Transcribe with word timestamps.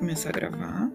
começar 0.00 0.30
a 0.30 0.32
gravar. 0.32 0.90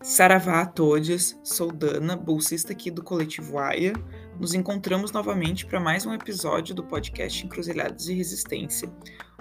Saravá 0.00 0.60
a 0.60 0.66
todos, 0.66 1.36
sou 1.42 1.72
Dana, 1.72 2.14
bolsista 2.16 2.72
aqui 2.72 2.92
do 2.92 3.02
Coletivo 3.02 3.58
AIA. 3.58 3.92
Nos 4.38 4.54
encontramos 4.54 5.10
novamente 5.10 5.66
para 5.66 5.80
mais 5.80 6.06
um 6.06 6.14
episódio 6.14 6.76
do 6.76 6.84
podcast 6.84 7.44
Encruzilhadas 7.44 8.04
de 8.04 8.14
Resistência. 8.14 8.88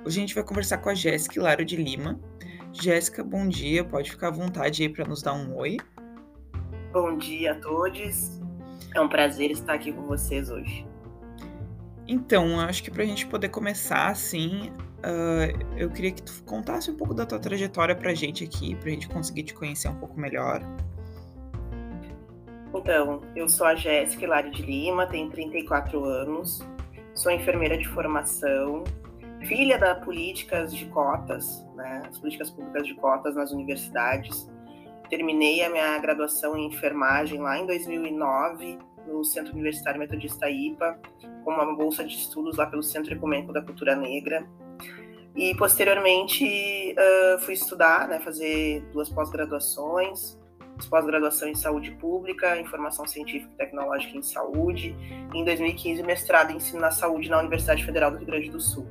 Hoje 0.04 0.18
a 0.18 0.22
gente 0.22 0.34
vai 0.34 0.44
conversar 0.44 0.80
com 0.80 0.90
a 0.90 0.96
Jéssica 0.96 1.40
Lara 1.40 1.64
de 1.64 1.76
Lima. 1.76 2.20
Jéssica, 2.73 3.23
bom 3.23 3.48
dia, 3.48 3.86
pode 3.86 4.09
ficar 4.09 4.30
à 4.30 4.32
vontade 4.32 4.82
aí 4.82 4.90
para 4.90 5.08
nos 5.08 5.22
dar 5.22 5.34
um 5.34 5.55
oi. 5.55 5.77
Bom 6.91 7.16
dia 7.16 7.52
a 7.52 7.55
todos, 7.59 8.41
é 8.96 9.00
um 9.00 9.08
prazer 9.08 9.52
estar 9.52 9.76
aqui 9.76 9.94
com 9.94 10.02
vocês 10.08 10.50
hoje. 10.50 10.84
Então, 12.08 12.59
acho 12.59 12.82
que 12.82 12.90
para 12.90 13.04
a 13.04 13.05
gente 13.05 13.27
poder 13.27 13.50
começar 13.50 14.08
assim, 14.08 14.72
uh, 15.05 15.77
eu 15.77 15.90
queria 15.90 16.12
que 16.12 16.23
tu 16.23 16.44
contasse 16.44 16.90
um 16.90 16.95
pouco 16.95 17.14
da 17.14 17.26
tua 17.26 17.40
trajetória 17.40 17.95
para 17.95 18.12
a 18.12 18.14
gente 18.14 18.44
aqui, 18.44 18.76
para 18.76 18.90
a 18.90 18.91
gente 18.91 19.08
conseguir 19.08 19.44
te 19.44 19.54
conhecer 19.54 19.88
um 19.88 19.95
pouco 19.95 20.20
melhor. 20.20 20.62
Então, 22.73 23.22
eu 23.36 23.48
sou 23.48 23.66
a 23.66 23.76
Jéssica 23.76 24.26
Hilário 24.26 24.52
de 24.52 24.62
Lima, 24.62 25.08
tenho 25.08 25.30
34 25.30 26.04
anos, 26.04 26.62
sou 27.14 27.31
enfermeira 27.31 27.78
de 27.78 27.88
formação, 27.88 28.84
filha 29.45 29.78
da 29.78 29.95
políticas 29.95 30.76
de 30.76 30.86
cotas, 30.88 31.66
né, 31.76 32.03
as 32.09 32.20
políticas 32.20 32.50
públicas 32.52 32.86
de 32.86 32.95
cotas 32.95 33.36
nas 33.36 33.52
universidades. 33.52 34.50
Terminei 35.09 35.64
a 35.64 35.70
minha 35.70 35.98
graduação 36.00 36.58
em 36.58 36.67
enfermagem 36.67 37.40
lá 37.40 37.58
em 37.58 37.66
2009 37.66 38.80
no 39.08 39.23
Centro 39.23 39.53
Universitário 39.53 40.00
Metodista 40.00 40.50
IPA, 40.50 41.00
com 41.44 41.52
uma 41.52 41.76
bolsa 41.76 42.03
de 42.03 42.16
estudos 42.16 42.58
lá 42.58 42.66
pelo 42.66 42.84
Centro 42.84 43.14
Ecumênico 43.14 43.53
da 43.53 43.62
Cultura 43.62 43.95
Negra. 43.95 44.45
E 45.35 45.53
posteriormente 45.55 46.95
uh, 46.97 47.39
fui 47.39 47.53
estudar, 47.53 48.08
né, 48.08 48.19
fazer 48.19 48.81
duas 48.94 49.09
pós-graduações, 49.09 50.39
pós-graduação 50.89 51.47
em 51.47 51.55
saúde 51.55 51.92
pública, 51.92 52.58
informação 52.58 53.05
científica 53.05 53.52
e 53.53 53.58
tecnológica 53.58 54.17
em 54.17 54.22
saúde, 54.22 54.95
e 55.33 55.38
em 55.38 55.44
2015 55.44 56.03
mestrado 56.03 56.52
em 56.52 56.58
ensino 56.58 56.80
na 56.80 56.92
saúde 56.92 57.30
na 57.30 57.39
Universidade 57.39 57.83
Federal 57.83 58.11
do 58.11 58.17
Rio 58.17 58.27
Grande 58.27 58.50
do 58.50 58.59
Sul. 58.59 58.88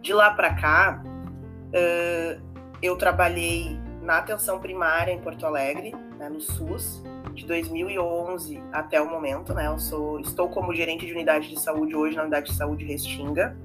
De 0.00 0.12
lá 0.12 0.32
para 0.32 0.54
cá, 0.54 1.02
uh, 1.04 2.42
eu 2.82 2.96
trabalhei 2.96 3.78
na 4.02 4.18
atenção 4.18 4.58
primária 4.58 5.12
em 5.12 5.20
Porto 5.20 5.46
Alegre, 5.46 5.94
né, 6.18 6.28
no 6.28 6.40
SUS, 6.40 7.02
de 7.34 7.46
2011 7.46 8.62
até 8.72 9.00
o 9.00 9.08
momento, 9.08 9.54
né? 9.54 9.68
Eu 9.68 9.78
sou, 9.78 10.18
estou 10.20 10.48
como 10.48 10.74
gerente 10.74 11.06
de 11.06 11.12
unidade 11.12 11.48
de 11.48 11.60
saúde 11.60 11.94
hoje 11.94 12.16
na 12.16 12.22
unidade 12.22 12.50
de 12.50 12.56
saúde 12.56 12.84
Restinga, 12.84 13.56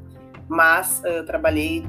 mas 0.47 1.01
uh, 1.01 1.25
trabalhei 1.25 1.83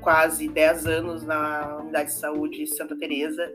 quase 0.00 0.48
10 0.48 0.86
anos 0.86 1.24
na 1.24 1.78
unidade 1.78 2.10
de 2.10 2.18
saúde 2.18 2.66
Santa 2.66 2.96
Teresa, 2.96 3.52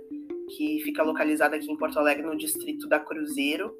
que 0.55 0.81
fica 0.83 1.03
localizada 1.03 1.55
aqui 1.55 1.71
em 1.71 1.77
Porto 1.77 1.97
Alegre, 1.97 2.25
no 2.25 2.37
distrito 2.37 2.87
da 2.87 2.99
Cruzeiro. 2.99 3.73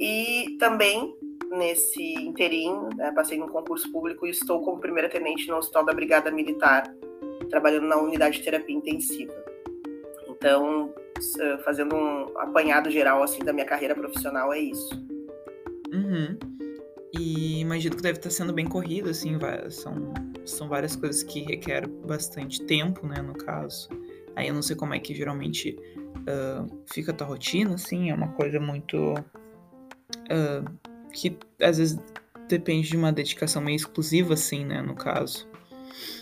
E 0.00 0.56
também 0.58 1.14
nesse 1.52 2.14
interim, 2.14 2.72
né, 2.96 3.12
passei 3.12 3.38
num 3.38 3.48
concurso 3.48 3.90
público 3.92 4.26
e 4.26 4.30
estou 4.30 4.62
como 4.62 4.80
primeira 4.80 5.08
tenente 5.08 5.48
no 5.48 5.56
Hospital 5.56 5.84
da 5.84 5.92
Brigada 5.92 6.30
Militar, 6.30 6.92
trabalhando 7.50 7.86
na 7.86 7.98
unidade 7.98 8.38
de 8.38 8.44
terapia 8.44 8.74
intensiva. 8.74 9.34
Então, 10.28 10.92
fazendo 11.64 11.94
um 11.94 12.38
apanhado 12.38 12.90
geral 12.90 13.22
assim 13.22 13.44
da 13.44 13.52
minha 13.52 13.66
carreira 13.66 13.94
profissional, 13.94 14.52
é 14.52 14.58
isso. 14.58 14.90
Uhum. 15.92 16.38
E 17.12 17.60
imagino 17.60 17.96
que 17.96 18.02
deve 18.02 18.18
estar 18.18 18.30
sendo 18.30 18.52
bem 18.52 18.66
corrido, 18.66 19.10
assim, 19.10 19.38
são, 19.70 20.14
são 20.46 20.68
várias 20.68 20.96
coisas 20.96 21.22
que 21.22 21.40
requerem 21.40 21.90
bastante 22.06 22.62
tempo, 22.62 23.06
né, 23.06 23.20
no 23.20 23.34
caso. 23.34 23.88
Aí 24.34 24.48
eu 24.48 24.54
não 24.54 24.62
sei 24.62 24.74
como 24.76 24.94
é 24.94 24.98
que 24.98 25.14
geralmente 25.14 25.78
uh, 26.06 26.82
fica 26.86 27.12
a 27.12 27.14
tua 27.14 27.26
rotina, 27.26 27.74
assim, 27.74 28.10
é 28.10 28.14
uma 28.14 28.28
coisa 28.32 28.58
muito. 28.58 29.14
Uh, 30.24 30.92
que 31.12 31.36
às 31.60 31.76
vezes 31.76 31.98
depende 32.48 32.88
de 32.88 32.96
uma 32.96 33.12
dedicação 33.12 33.60
meio 33.60 33.76
exclusiva, 33.76 34.34
assim, 34.34 34.64
né, 34.64 34.80
no 34.80 34.94
caso. 34.94 35.46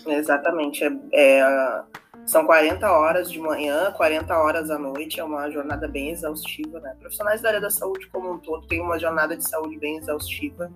Exatamente. 0.05 0.83
É, 0.83 0.89
é, 1.13 1.83
são 2.25 2.45
40 2.45 2.89
horas 2.91 3.31
de 3.31 3.39
manhã, 3.39 3.91
40 3.91 4.37
horas 4.37 4.69
à 4.69 4.77
noite, 4.77 5.19
é 5.19 5.23
uma 5.23 5.49
jornada 5.49 5.87
bem 5.87 6.09
exaustiva, 6.09 6.79
né? 6.79 6.95
Profissionais 6.99 7.41
da 7.41 7.49
área 7.49 7.61
da 7.61 7.69
saúde 7.69 8.07
como 8.07 8.31
um 8.31 8.37
todo 8.37 8.67
têm 8.67 8.79
uma 8.79 8.99
jornada 8.99 9.35
de 9.35 9.47
saúde 9.47 9.77
bem 9.77 9.97
exaustiva. 9.97 10.71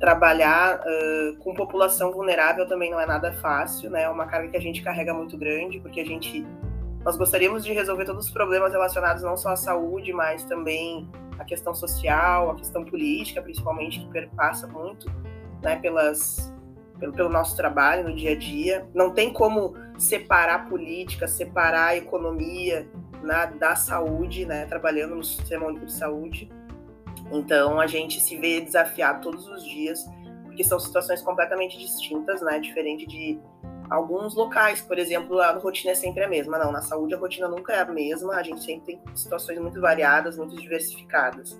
Trabalhar 0.00 0.80
uh, 0.80 1.36
com 1.38 1.54
população 1.54 2.12
vulnerável 2.12 2.66
também 2.66 2.90
não 2.90 3.00
é 3.00 3.06
nada 3.06 3.32
fácil, 3.32 3.90
né? 3.90 4.02
É 4.02 4.08
uma 4.08 4.26
carga 4.26 4.48
que 4.48 4.56
a 4.56 4.60
gente 4.60 4.82
carrega 4.82 5.14
muito 5.14 5.36
grande, 5.36 5.80
porque 5.80 6.00
a 6.00 6.04
gente 6.04 6.46
nós 7.04 7.16
gostaríamos 7.16 7.64
de 7.64 7.72
resolver 7.72 8.04
todos 8.04 8.26
os 8.26 8.30
problemas 8.30 8.72
relacionados 8.72 9.22
não 9.22 9.36
só 9.36 9.50
à 9.50 9.56
saúde, 9.56 10.12
mas 10.12 10.44
também 10.44 11.08
a 11.38 11.44
questão 11.44 11.72
social, 11.72 12.50
a 12.50 12.56
questão 12.56 12.84
política, 12.84 13.40
principalmente, 13.40 14.00
que 14.00 14.06
perpassa 14.10 14.66
muito 14.66 15.10
né, 15.62 15.76
pelas, 15.76 16.52
pelo, 16.98 17.12
pelo 17.12 17.28
nosso 17.28 17.56
trabalho 17.56 18.08
no 18.08 18.14
dia 18.14 18.32
a 18.32 18.36
dia. 18.36 18.86
Não 18.94 19.12
tem 19.12 19.32
como 19.32 19.74
separar 19.98 20.68
política, 20.68 21.26
separar 21.26 21.96
economia 21.96 22.88
na, 23.22 23.46
da 23.46 23.76
saúde, 23.76 24.44
né, 24.44 24.66
trabalhando 24.66 25.14
no 25.14 25.24
Sistema 25.24 25.66
Único 25.66 25.86
de 25.86 25.92
Saúde. 25.92 26.50
Então, 27.32 27.80
a 27.80 27.86
gente 27.86 28.20
se 28.20 28.36
vê 28.36 28.60
desafiado 28.60 29.22
todos 29.22 29.46
os 29.48 29.64
dias, 29.64 30.04
porque 30.44 30.64
são 30.64 30.78
situações 30.78 31.20
completamente 31.22 31.78
distintas, 31.78 32.40
né, 32.40 32.58
diferente 32.58 33.06
de 33.06 33.38
alguns 33.90 34.34
locais, 34.34 34.80
por 34.80 34.98
exemplo, 34.98 35.40
a 35.40 35.52
rotina 35.52 35.92
é 35.92 35.94
sempre 35.94 36.24
a 36.24 36.28
mesma. 36.28 36.58
Não, 36.58 36.70
na 36.70 36.82
saúde 36.82 37.14
a 37.14 37.18
rotina 37.18 37.48
nunca 37.48 37.72
é 37.72 37.80
a 37.80 37.84
mesma, 37.86 38.34
a 38.34 38.42
gente 38.42 38.62
sempre 38.62 38.98
tem 38.98 39.16
situações 39.16 39.58
muito 39.58 39.80
variadas, 39.80 40.36
muito 40.36 40.56
diversificadas. 40.56 41.58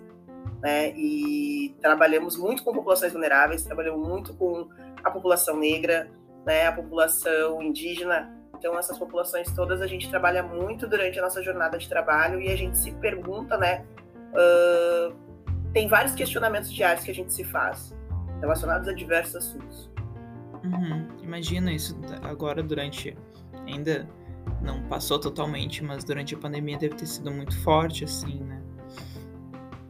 Né? 0.61 0.93
E 0.97 1.77
trabalhamos 1.81 2.37
muito 2.37 2.65
com 2.65 2.73
populações 2.73 3.13
vulneráveis, 3.13 3.63
trabalhamos 3.63 4.07
muito 4.07 4.35
com 4.35 4.69
a 5.03 5.11
população 5.11 5.59
negra, 5.59 6.11
né, 6.47 6.67
a 6.67 6.73
população 6.73 7.63
indígena. 7.63 8.35
Então, 8.57 8.77
essas 8.79 8.99
populações 8.99 9.53
todas 9.53 9.81
a 9.81 9.87
gente 9.87 10.09
trabalha 10.09 10.43
muito 10.43 10.89
durante 10.89 11.19
a 11.19 11.23
nossa 11.23 11.43
jornada 11.43 11.79
de 11.79 11.89
trabalho 11.89 12.41
e 12.41 12.51
a 12.51 12.57
gente 12.57 12.77
se 12.77 12.91
pergunta, 12.93 13.57
né? 13.57 13.85
Uh, 14.33 15.15
tem 15.73 15.87
vários 15.87 16.15
questionamentos 16.15 16.73
diários 16.73 17.05
que 17.05 17.11
a 17.11 17.15
gente 17.15 17.33
se 17.33 17.45
faz 17.45 17.95
relacionados 18.41 18.89
a 18.89 18.93
diversos 18.93 19.37
assuntos. 19.37 19.91
Uhum. 20.65 21.07
Imagina 21.23 21.73
isso 21.73 21.97
agora 22.23 22.63
durante. 22.63 23.17
Ainda 23.67 24.09
não 24.63 24.83
passou 24.89 25.19
totalmente, 25.19 25.85
mas 25.85 26.03
durante 26.03 26.35
a 26.35 26.39
pandemia 26.39 26.79
deve 26.79 26.95
ter 26.95 27.07
sido 27.07 27.31
muito 27.31 27.57
forte, 27.63 28.05
assim, 28.05 28.43
né? 28.43 28.61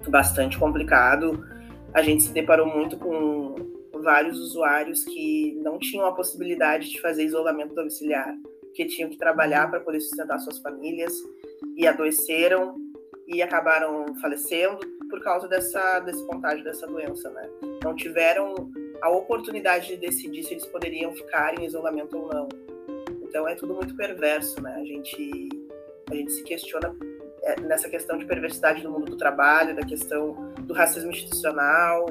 Bastante 0.08 0.58
complicado. 0.58 1.46
A 1.94 2.02
gente 2.02 2.25
se 2.25 2.32
deparou 2.32 2.66
muito 2.66 2.96
com 2.96 3.77
vários 4.03 4.38
usuários 4.38 5.04
que 5.04 5.54
não 5.62 5.78
tinham 5.78 6.06
a 6.06 6.12
possibilidade 6.12 6.91
de 6.91 7.00
fazer 7.00 7.25
isolamento 7.25 7.75
domiciliar, 7.75 8.34
que 8.75 8.86
tinham 8.86 9.10
que 9.10 9.16
trabalhar 9.16 9.70
para 9.70 9.81
poder 9.81 10.00
sustentar 10.00 10.38
suas 10.38 10.59
famílias 10.59 11.12
e 11.76 11.86
adoeceram 11.86 12.76
e 13.26 13.42
acabaram 13.42 14.14
falecendo 14.20 14.78
por 15.10 15.22
causa 15.22 15.48
dessa 15.48 16.00
desse 16.00 16.25
contágio 16.26 16.64
dessa 16.64 16.87
doença, 16.87 17.31
né? 17.31 17.48
Não 17.82 17.94
tiveram 17.94 18.70
a 19.00 19.10
oportunidade 19.10 19.88
de 19.88 19.97
decidir 19.97 20.42
se 20.44 20.54
eles 20.54 20.66
poderiam 20.66 21.14
ficar 21.14 21.58
em 21.58 21.64
isolamento 21.64 22.16
ou 22.16 22.28
não. 22.28 22.48
Então 23.22 23.47
é 23.47 23.54
tudo 23.54 23.75
muito 23.75 23.94
perverso, 23.97 24.60
né? 24.62 24.75
A 24.75 24.84
gente 24.84 25.48
a 26.10 26.14
gente 26.14 26.32
se 26.32 26.42
questiona 26.42 26.94
é, 27.42 27.60
nessa 27.60 27.88
questão 27.88 28.19
de 28.19 28.25
perversidade 28.25 28.82
do 28.82 28.91
mundo 28.91 29.06
do 29.06 29.16
trabalho, 29.16 29.76
da 29.76 29.82
questão 29.82 30.53
do 30.60 30.75
racismo 30.75 31.10
institucional, 31.10 32.06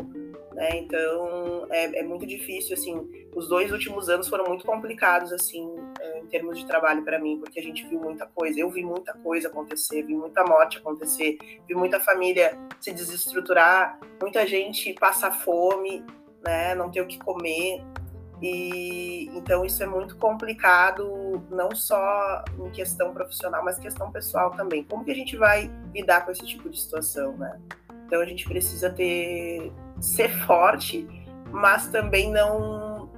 né? 0.57 0.79
Então 0.79 1.67
é, 1.69 1.99
é, 1.99 2.03
muito 2.03 2.25
difícil, 2.25 2.73
assim. 2.73 3.27
Os 3.35 3.47
dois 3.47 3.71
últimos 3.71 4.09
anos 4.09 4.27
foram 4.27 4.45
muito 4.45 4.65
complicados, 4.65 5.31
assim, 5.31 5.75
é, 6.01 6.19
em 6.19 6.25
termos 6.25 6.57
de 6.57 6.65
trabalho 6.65 7.03
para 7.03 7.19
mim, 7.19 7.37
porque 7.39 7.59
a 7.59 7.63
gente 7.63 7.85
viu 7.85 7.99
muita 7.99 8.25
coisa. 8.25 8.59
Eu 8.59 8.69
vi 8.71 8.83
muita 8.83 9.13
coisa 9.13 9.49
acontecer, 9.49 10.01
vi 10.01 10.15
muita 10.15 10.43
morte 10.43 10.79
acontecer, 10.79 11.37
vi 11.67 11.75
muita 11.75 11.99
família 11.99 12.57
se 12.81 12.91
desestruturar, 12.91 13.99
muita 14.19 14.47
gente 14.47 14.93
passar 14.93 15.29
fome, 15.29 16.03
né? 16.43 16.73
Não 16.73 16.89
ter 16.89 17.01
o 17.01 17.07
que 17.07 17.19
comer. 17.19 17.83
E 18.41 19.29
então 19.35 19.63
isso 19.63 19.83
é 19.83 19.85
muito 19.85 20.17
complicado, 20.17 21.43
não 21.51 21.69
só 21.75 22.43
em 22.59 22.71
questão 22.71 23.13
profissional, 23.13 23.63
mas 23.63 23.77
questão 23.77 24.11
pessoal 24.11 24.49
também. 24.51 24.83
Como 24.83 25.05
que 25.05 25.11
a 25.11 25.15
gente 25.15 25.37
vai 25.37 25.71
lidar 25.93 26.25
com 26.25 26.31
esse 26.31 26.45
tipo 26.47 26.67
de 26.67 26.79
situação, 26.79 27.37
né? 27.37 27.59
Então 28.07 28.21
a 28.21 28.25
gente 28.25 28.47
precisa 28.47 28.89
ter 28.89 29.71
ser 29.99 30.29
forte, 30.45 31.07
mas 31.51 31.87
também 31.87 32.31
não, 32.31 33.09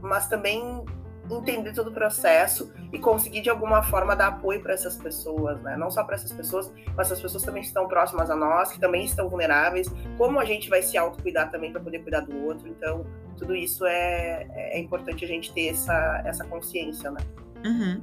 mas 0.00 0.28
também 0.28 0.84
entender 1.30 1.74
todo 1.74 1.88
o 1.88 1.92
processo 1.92 2.72
e 2.92 2.98
conseguir 2.98 3.42
de 3.42 3.50
alguma 3.50 3.82
forma 3.82 4.16
dar 4.16 4.28
apoio 4.28 4.62
para 4.62 4.72
essas 4.72 4.96
pessoas, 4.96 5.60
né? 5.62 5.76
Não 5.76 5.90
só 5.90 6.02
para 6.02 6.14
essas 6.14 6.32
pessoas, 6.32 6.72
mas 6.96 7.12
as 7.12 7.20
pessoas 7.20 7.42
também 7.42 7.62
estão 7.62 7.86
próximas 7.86 8.30
a 8.30 8.36
nós, 8.36 8.72
que 8.72 8.80
também 8.80 9.04
estão 9.04 9.28
vulneráveis. 9.28 9.88
Como 10.16 10.40
a 10.40 10.44
gente 10.44 10.70
vai 10.70 10.82
se 10.82 10.96
autocuidar 10.96 11.50
também 11.50 11.70
para 11.70 11.80
poder 11.80 11.98
cuidar 11.98 12.20
do 12.20 12.46
outro? 12.46 12.66
Então, 12.68 13.04
tudo 13.36 13.54
isso 13.54 13.84
é, 13.86 14.46
é 14.54 14.78
importante 14.78 15.24
a 15.24 15.28
gente 15.28 15.52
ter 15.52 15.68
essa, 15.68 16.22
essa 16.24 16.44
consciência, 16.44 17.10
né? 17.10 17.20
Uhum. 17.64 18.02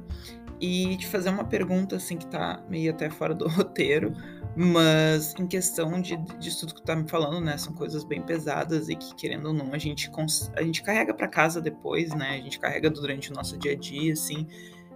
E 0.60 0.96
te 0.96 1.06
fazer 1.06 1.28
uma 1.28 1.44
pergunta, 1.44 1.96
assim, 1.96 2.16
que 2.16 2.26
tá 2.26 2.62
meio 2.68 2.90
até 2.92 3.10
fora 3.10 3.34
do 3.34 3.48
roteiro, 3.50 4.14
mas 4.56 5.34
em 5.38 5.46
questão 5.46 6.00
de, 6.00 6.16
de 6.16 6.58
tudo 6.58 6.74
que 6.74 6.80
tu 6.80 6.86
tá 6.86 6.96
me 6.96 7.06
falando, 7.06 7.44
né? 7.44 7.58
São 7.58 7.74
coisas 7.74 8.04
bem 8.04 8.22
pesadas 8.22 8.88
e 8.88 8.96
que, 8.96 9.14
querendo 9.14 9.48
ou 9.48 9.52
não, 9.52 9.74
a 9.74 9.78
gente, 9.78 10.10
a 10.54 10.62
gente 10.62 10.82
carrega 10.82 11.12
para 11.12 11.28
casa 11.28 11.60
depois, 11.60 12.14
né? 12.14 12.30
A 12.30 12.42
gente 12.42 12.58
carrega 12.58 12.88
durante 12.88 13.30
o 13.30 13.34
nosso 13.34 13.58
dia 13.58 13.72
a 13.72 13.76
dia, 13.76 14.14
assim. 14.14 14.46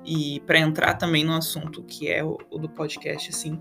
E 0.02 0.40
para 0.46 0.58
entrar 0.58 0.94
também 0.94 1.24
no 1.24 1.34
assunto 1.34 1.82
que 1.82 2.08
é 2.08 2.24
o, 2.24 2.38
o 2.50 2.58
do 2.58 2.70
podcast, 2.70 3.28
assim, 3.28 3.60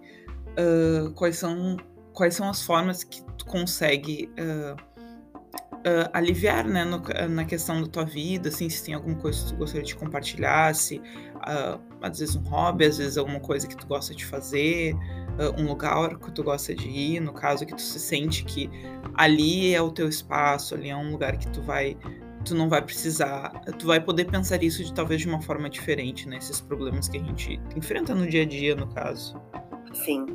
uh, 0.58 1.12
quais, 1.16 1.38
são, 1.38 1.76
quais 2.14 2.34
são 2.34 2.50
as 2.50 2.64
formas 2.64 3.04
que 3.04 3.22
tu 3.38 3.46
consegue. 3.46 4.32
Uh, 4.40 4.90
uh, 5.80 6.10
aliviar, 6.14 6.66
né, 6.66 6.84
no, 6.84 7.02
na 7.30 7.46
questão 7.46 7.82
da 7.82 7.88
tua 7.88 8.06
vida, 8.06 8.50
assim, 8.50 8.70
se 8.70 8.84
tem 8.84 8.94
alguma 8.94 9.16
coisa 9.16 9.44
que 9.44 9.52
tu 9.52 9.58
gostaria 9.58 9.86
de 9.86 9.96
compartilhar, 9.96 10.74
se 10.76 10.98
uh, 10.98 11.80
às 12.02 12.20
vezes 12.20 12.36
um 12.36 12.42
hobby, 12.44 12.86
às 12.86 12.98
vezes 12.98 13.18
alguma 13.18 13.40
coisa 13.40 13.68
que 13.68 13.76
tu 13.76 13.88
gosta 13.88 14.14
de 14.14 14.26
fazer, 14.26 14.96
um 15.58 15.68
lugar 15.68 16.18
que 16.20 16.32
tu 16.32 16.44
gosta 16.44 16.74
de 16.76 16.88
ir, 16.88 17.20
no 17.20 17.34
caso 17.34 17.66
que 17.66 17.76
tu 17.76 17.82
se 17.82 18.00
sente 18.00 18.44
que 18.44 18.70
ali 19.14 19.74
é 19.74 19.82
o 19.82 19.92
teu 19.92 20.10
espaço, 20.10 20.76
ali 20.76 20.90
é 20.90 20.96
um 20.96 21.12
lugar 21.12 21.38
que 21.38 21.50
tu 21.50 21.62
vai 21.62 21.98
tu 22.46 22.56
não 22.56 22.70
vai 22.70 22.82
precisar, 22.82 23.52
tu 23.78 23.88
vai 23.88 24.00
poder 24.00 24.26
pensar 24.26 24.64
isso 24.64 24.84
de 24.84 24.94
talvez 24.94 25.22
de 25.22 25.28
uma 25.28 25.42
forma 25.42 25.70
diferente, 25.70 26.28
né, 26.28 26.40
problemas 26.68 27.10
que 27.10 27.18
a 27.18 27.22
gente 27.22 27.60
enfrenta 27.76 28.16
no 28.16 28.26
dia 28.28 28.44
a 28.44 28.46
dia, 28.46 28.76
no 28.76 28.88
caso. 28.94 29.40
Sim. 29.94 30.26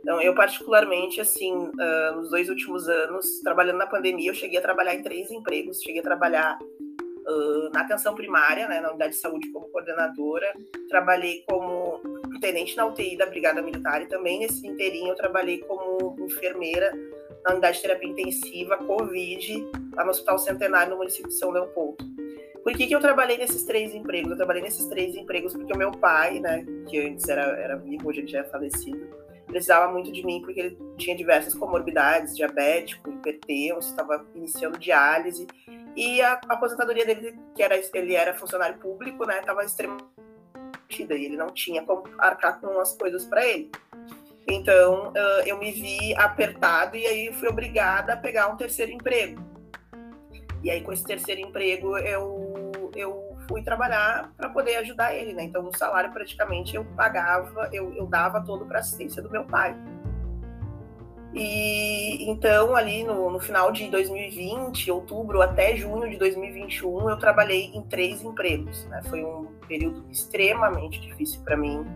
Então, 0.00 0.20
eu 0.20 0.34
particularmente, 0.34 1.20
assim, 1.20 1.52
uh, 1.52 2.16
nos 2.16 2.30
dois 2.30 2.48
últimos 2.48 2.88
anos, 2.88 3.40
trabalhando 3.42 3.78
na 3.78 3.86
pandemia, 3.86 4.30
eu 4.30 4.34
cheguei 4.34 4.58
a 4.58 4.62
trabalhar 4.62 4.94
em 4.94 5.02
três 5.02 5.30
empregos. 5.30 5.82
Cheguei 5.82 6.00
a 6.00 6.02
trabalhar 6.02 6.58
uh, 6.60 7.70
na 7.72 7.82
atenção 7.82 8.14
primária, 8.14 8.66
né, 8.66 8.80
na 8.80 8.90
unidade 8.90 9.12
de 9.12 9.20
saúde 9.20 9.50
como 9.52 9.68
coordenadora. 9.68 10.52
Trabalhei 10.88 11.44
como 11.46 12.00
tenente 12.38 12.76
na 12.76 12.86
UTI 12.86 13.16
da 13.16 13.26
Brigada 13.26 13.62
Militar 13.62 14.02
e 14.02 14.06
também 14.06 14.38
nesse 14.38 14.66
inteirinho 14.66 15.08
eu 15.08 15.16
trabalhei 15.16 15.58
como 15.58 16.16
enfermeira 16.20 16.92
na 17.44 17.52
unidade 17.52 17.76
de 17.76 17.82
terapia 17.82 18.10
intensiva 18.10 18.76
Covid, 18.76 19.70
lá 19.94 20.04
no 20.04 20.10
Hospital 20.10 20.38
Centenário, 20.38 20.92
no 20.92 20.98
município 20.98 21.28
de 21.28 21.38
São 21.38 21.50
Leopoldo. 21.50 22.04
Por 22.62 22.74
que, 22.74 22.86
que 22.86 22.94
eu 22.94 23.00
trabalhei 23.00 23.38
nesses 23.38 23.64
três 23.64 23.94
empregos? 23.94 24.30
Eu 24.30 24.36
trabalhei 24.36 24.62
nesses 24.62 24.86
três 24.86 25.16
empregos 25.16 25.54
porque 25.54 25.72
o 25.72 25.78
meu 25.78 25.90
pai, 25.90 26.40
né, 26.40 26.64
que 26.88 26.98
antes 27.00 27.26
era, 27.28 27.42
era 27.58 27.76
vivo, 27.76 28.08
hoje 28.08 28.20
ele 28.20 28.28
já 28.28 28.40
é 28.40 28.44
falecido, 28.44 29.08
precisava 29.46 29.90
muito 29.90 30.12
de 30.12 30.24
mim 30.24 30.42
porque 30.42 30.60
ele 30.60 30.78
tinha 30.98 31.16
diversas 31.16 31.54
comorbidades, 31.54 32.36
diabético, 32.36 33.10
hipertenso, 33.10 33.88
estava 33.88 34.26
iniciando 34.34 34.78
diálise 34.78 35.46
e 35.96 36.20
a, 36.20 36.34
aposentadoria 36.48 37.04
dele, 37.04 37.34
que 37.54 37.62
era 37.62 37.80
ele 37.94 38.14
era 38.14 38.34
funcionário 38.34 38.78
público, 38.78 39.24
né, 39.26 39.40
estava 39.40 39.64
extremamente 39.64 40.19
e 41.16 41.24
ele 41.24 41.36
não 41.36 41.50
tinha 41.50 41.82
como 41.82 42.04
arcar 42.18 42.60
com 42.60 42.78
as 42.80 42.96
coisas 42.96 43.24
para 43.24 43.46
ele. 43.46 43.70
Então 44.48 45.12
eu 45.46 45.58
me 45.58 45.70
vi 45.70 46.14
apertado 46.16 46.96
e 46.96 47.06
aí 47.06 47.32
fui 47.32 47.48
obrigada 47.48 48.14
a 48.14 48.16
pegar 48.16 48.48
um 48.48 48.56
terceiro 48.56 48.90
emprego. 48.90 49.40
E 50.62 50.70
aí 50.70 50.80
com 50.82 50.92
esse 50.92 51.04
terceiro 51.04 51.40
emprego 51.40 51.96
eu 51.98 52.70
eu 52.96 53.30
fui 53.50 53.62
trabalhar 53.62 54.32
para 54.36 54.48
poder 54.48 54.76
ajudar 54.76 55.14
ele, 55.14 55.32
né? 55.32 55.42
Então, 55.42 55.66
o 55.66 55.76
salário 55.76 56.12
praticamente 56.12 56.76
eu 56.76 56.84
pagava, 56.84 57.68
eu, 57.72 57.92
eu 57.94 58.06
dava 58.06 58.40
todo 58.40 58.64
para 58.64 58.78
assistência 58.78 59.20
do 59.20 59.28
meu 59.28 59.44
pai. 59.44 59.76
E 61.32 62.28
então, 62.28 62.74
ali 62.74 63.04
no, 63.04 63.30
no, 63.30 63.38
final 63.38 63.70
de 63.70 63.88
2020, 63.88 64.90
outubro 64.90 65.40
até 65.40 65.76
junho 65.76 66.10
de 66.10 66.16
2021, 66.16 67.08
eu 67.08 67.16
trabalhei 67.18 67.66
em 67.66 67.82
três 67.82 68.22
empregos. 68.22 68.84
Né? 68.86 69.00
Foi 69.08 69.24
um 69.24 69.46
período 69.68 70.04
extremamente 70.10 71.00
difícil 71.00 71.40
para 71.42 71.56
mim. 71.56 71.86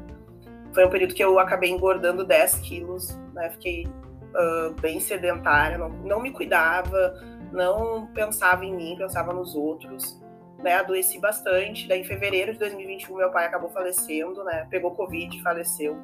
Foi 0.72 0.86
um 0.86 0.90
período 0.90 1.14
que 1.14 1.22
eu 1.22 1.38
acabei 1.38 1.70
engordando 1.70 2.24
10 2.24 2.56
quilos, 2.60 3.16
né? 3.32 3.50
fiquei 3.50 3.86
uh, 3.86 4.72
bem 4.80 5.00
sedentária, 5.00 5.78
não, 5.78 5.88
não 5.88 6.20
me 6.20 6.30
cuidava, 6.30 7.14
não 7.52 8.06
pensava 8.08 8.64
em 8.64 8.74
mim, 8.74 8.96
pensava 8.96 9.32
nos 9.32 9.54
outros 9.54 10.20
né, 10.64 10.76
adoeci 10.76 11.20
bastante. 11.20 11.86
Daí, 11.86 12.00
em 12.00 12.04
fevereiro 12.04 12.54
de 12.54 12.58
2021, 12.58 13.16
meu 13.16 13.30
pai 13.30 13.46
acabou 13.46 13.70
falecendo, 13.70 14.42
né, 14.42 14.66
pegou 14.70 14.92
Covid 14.92 15.36
e 15.36 15.42
faleceu. 15.42 16.00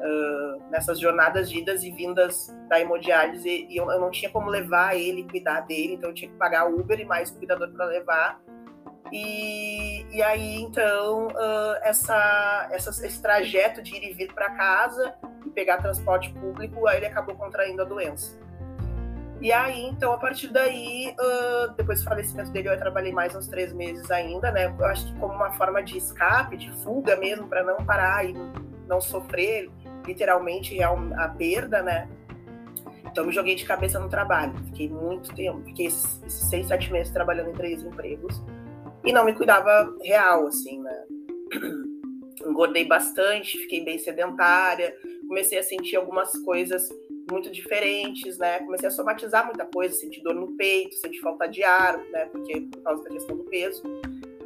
Uh, 0.00 0.70
nessas 0.70 0.98
jornadas 0.98 1.50
de 1.50 1.58
idas 1.58 1.84
e 1.84 1.90
vindas 1.90 2.56
da 2.70 2.80
hemodiálise, 2.80 3.66
e 3.68 3.76
eu, 3.76 3.90
eu, 3.90 4.00
não 4.00 4.10
tinha 4.10 4.30
como 4.30 4.48
levar 4.48 4.96
ele, 4.96 5.28
cuidar 5.28 5.60
dele, 5.60 5.92
então 5.92 6.08
eu 6.08 6.14
tinha 6.14 6.30
que 6.30 6.38
pagar 6.38 6.64
Uber 6.66 6.98
e 6.98 7.04
mais 7.04 7.30
cuidador 7.30 7.70
para 7.70 7.84
levar. 7.84 8.40
E, 9.12 10.06
e 10.10 10.22
aí, 10.22 10.62
então, 10.62 11.26
uh, 11.26 11.76
essa, 11.82 12.68
essa, 12.70 12.90
esse 13.06 13.20
trajeto 13.20 13.82
de 13.82 13.94
ir 13.94 14.10
e 14.10 14.14
vir 14.14 14.32
para 14.32 14.50
casa 14.50 15.14
e 15.44 15.50
pegar 15.50 15.78
transporte 15.78 16.32
público, 16.32 16.86
aí 16.86 16.98
ele 16.98 17.06
acabou 17.06 17.34
contraindo 17.34 17.82
a 17.82 17.84
doença. 17.84 18.38
E 19.40 19.52
aí, 19.52 19.86
então, 19.86 20.12
a 20.12 20.18
partir 20.18 20.48
daí, 20.48 21.14
uh, 21.18 21.72
depois 21.72 22.00
do 22.00 22.04
falecimento 22.04 22.50
dele, 22.50 22.68
eu 22.68 22.78
trabalhei 22.78 23.10
mais 23.10 23.34
uns 23.34 23.48
três 23.48 23.72
meses 23.72 24.10
ainda, 24.10 24.52
né? 24.52 24.66
Eu 24.66 24.84
acho 24.84 25.06
que 25.06 25.18
como 25.18 25.32
uma 25.32 25.50
forma 25.52 25.82
de 25.82 25.96
escape, 25.96 26.58
de 26.58 26.70
fuga 26.82 27.16
mesmo, 27.16 27.48
para 27.48 27.64
não 27.64 27.78
parar 27.84 28.24
e 28.26 28.34
não 28.86 29.00
sofrer 29.00 29.70
literalmente 30.06 30.80
a 30.82 31.28
perda, 31.28 31.82
né? 31.82 32.08
Então, 33.10 33.26
me 33.26 33.32
joguei 33.32 33.54
de 33.54 33.64
cabeça 33.64 33.98
no 33.98 34.08
trabalho. 34.08 34.54
Fiquei 34.66 34.88
muito 34.88 35.34
tempo, 35.34 35.62
fiquei 35.64 35.86
esses 35.86 36.20
seis, 36.48 36.68
sete 36.68 36.92
meses 36.92 37.12
trabalhando 37.12 37.50
em 37.50 37.54
três 37.54 37.82
empregos 37.82 38.40
e 39.04 39.12
não 39.12 39.24
me 39.24 39.34
cuidava 39.34 39.96
real, 40.02 40.46
assim, 40.46 40.80
né? 40.80 41.04
Engordei 42.46 42.86
bastante, 42.86 43.58
fiquei 43.58 43.84
bem 43.84 43.98
sedentária, 43.98 44.94
comecei 45.26 45.58
a 45.58 45.62
sentir 45.62 45.96
algumas 45.96 46.32
coisas 46.38 46.88
muito 47.30 47.50
diferentes, 47.50 48.38
né? 48.38 48.60
Comecei 48.60 48.88
a 48.88 48.92
somatizar 48.92 49.46
muita 49.46 49.64
coisa, 49.66 49.94
sentir 49.94 50.22
dor 50.22 50.34
no 50.34 50.56
peito, 50.56 50.96
sentir 50.96 51.20
falta 51.20 51.46
de 51.46 51.62
ar, 51.62 51.98
né? 51.98 52.26
Porque 52.26 52.60
por 52.62 52.82
causa 52.82 53.04
da 53.04 53.10
questão 53.10 53.36
do 53.36 53.44
peso. 53.44 53.82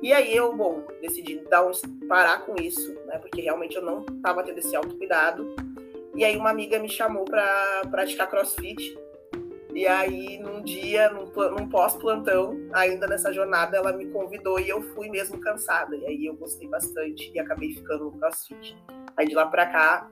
E 0.03 0.13
aí 0.13 0.37
eu, 0.37 0.55
bom, 0.55 0.85
decidi 1.01 1.39
dar 1.49 1.67
um, 1.67 1.73
parar 2.07 2.45
com 2.45 2.55
isso, 2.61 2.95
né? 3.15 3.19
Porque 3.19 3.41
realmente 3.41 3.77
eu 3.77 3.83
não 3.83 4.05
estava 4.05 4.43
tendo 4.43 4.59
esse 4.59 4.75
autocuidado. 4.75 5.55
E 6.15 6.25
aí 6.25 6.37
uma 6.37 6.51
amiga 6.51 6.79
me 6.79 6.89
chamou 6.89 7.25
para 7.25 7.83
praticar 7.91 8.29
crossfit. 8.29 8.99
E 9.73 9.89
aí, 9.89 10.39
num 10.39 10.63
dia, 10.63 11.11
num, 11.11 11.27
num 11.51 11.69
pós-plantão, 11.69 12.57
ainda 12.73 13.09
nessa 13.09 13.33
jornada, 13.33 13.77
ela 13.77 13.93
me 13.93 14.07
convidou 14.07 14.61
e 14.61 14.69
eu 14.69 14.81
fui 14.95 15.09
mesmo 15.09 15.41
cansada. 15.41 15.97
E 15.97 16.07
aí 16.07 16.27
eu 16.27 16.35
gostei 16.35 16.69
bastante 16.69 17.33
e 17.35 17.41
acabei 17.41 17.73
ficando 17.73 18.05
no 18.05 18.13
crossfit. 18.13 18.77
Aí 19.17 19.27
de 19.27 19.35
lá 19.35 19.47
para 19.47 19.67
cá, 19.67 20.09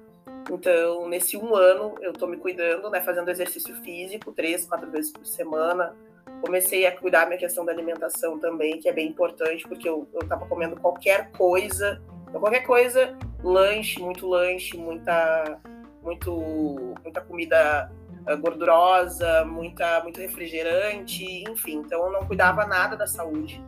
então, 0.50 1.08
nesse 1.08 1.36
um 1.36 1.54
ano, 1.54 1.94
eu 2.00 2.10
estou 2.10 2.28
me 2.28 2.36
cuidando, 2.36 2.90
né, 2.90 3.00
fazendo 3.00 3.30
exercício 3.30 3.74
físico 3.82 4.32
três, 4.32 4.66
quatro 4.66 4.90
vezes 4.90 5.12
por 5.12 5.24
semana. 5.24 5.94
Comecei 6.40 6.84
a 6.84 6.96
cuidar 6.96 7.20
da 7.20 7.26
minha 7.26 7.38
questão 7.38 7.64
da 7.64 7.70
alimentação 7.70 8.40
também, 8.40 8.80
que 8.80 8.88
é 8.88 8.92
bem 8.92 9.08
importante, 9.08 9.66
porque 9.68 9.88
eu 9.88 10.08
estava 10.20 10.44
comendo 10.46 10.74
qualquer 10.74 11.30
coisa, 11.30 12.02
então, 12.32 12.40
qualquer 12.40 12.60
coisa, 12.60 13.14
lanche, 13.44 14.00
muito 14.00 14.26
lanche, 14.26 14.74
muita, 14.78 15.58
muito, 16.02 16.94
muita 17.04 17.20
comida 17.20 17.92
ah, 18.26 18.34
gordurosa, 18.36 19.44
muita, 19.44 20.02
muito 20.02 20.18
refrigerante, 20.18 21.44
enfim. 21.46 21.82
Então, 21.84 22.06
eu 22.06 22.10
não 22.10 22.26
cuidava 22.26 22.64
nada 22.64 22.96
da 22.96 23.06
saúde. 23.06 23.62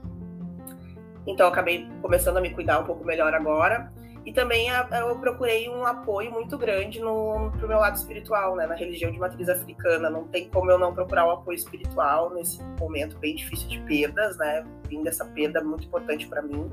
Então, 1.26 1.46
acabei 1.46 1.86
começando 2.00 2.38
a 2.38 2.40
me 2.40 2.54
cuidar 2.54 2.78
um 2.78 2.84
pouco 2.84 3.04
melhor 3.04 3.34
agora. 3.34 3.92
E 4.24 4.32
também 4.32 4.68
eu 4.70 5.18
procurei 5.18 5.68
um 5.68 5.84
apoio 5.84 6.32
muito 6.32 6.56
grande 6.56 7.00
no, 7.00 7.52
pro 7.58 7.68
meu 7.68 7.78
lado 7.78 7.96
espiritual, 7.96 8.56
né? 8.56 8.66
Na 8.66 8.74
religião 8.74 9.12
de 9.12 9.18
matriz 9.18 9.46
africana. 9.50 10.08
Não 10.08 10.24
tem 10.24 10.48
como 10.48 10.70
eu 10.70 10.78
não 10.78 10.94
procurar 10.94 11.26
o 11.26 11.28
um 11.28 11.32
apoio 11.32 11.56
espiritual 11.56 12.32
nesse 12.32 12.62
momento 12.80 13.18
bem 13.18 13.34
difícil 13.34 13.68
de 13.68 13.78
perdas, 13.80 14.38
né? 14.38 14.64
Vim 14.88 15.02
dessa 15.02 15.26
perda 15.26 15.62
muito 15.62 15.84
importante 15.84 16.26
para 16.26 16.40
mim. 16.40 16.72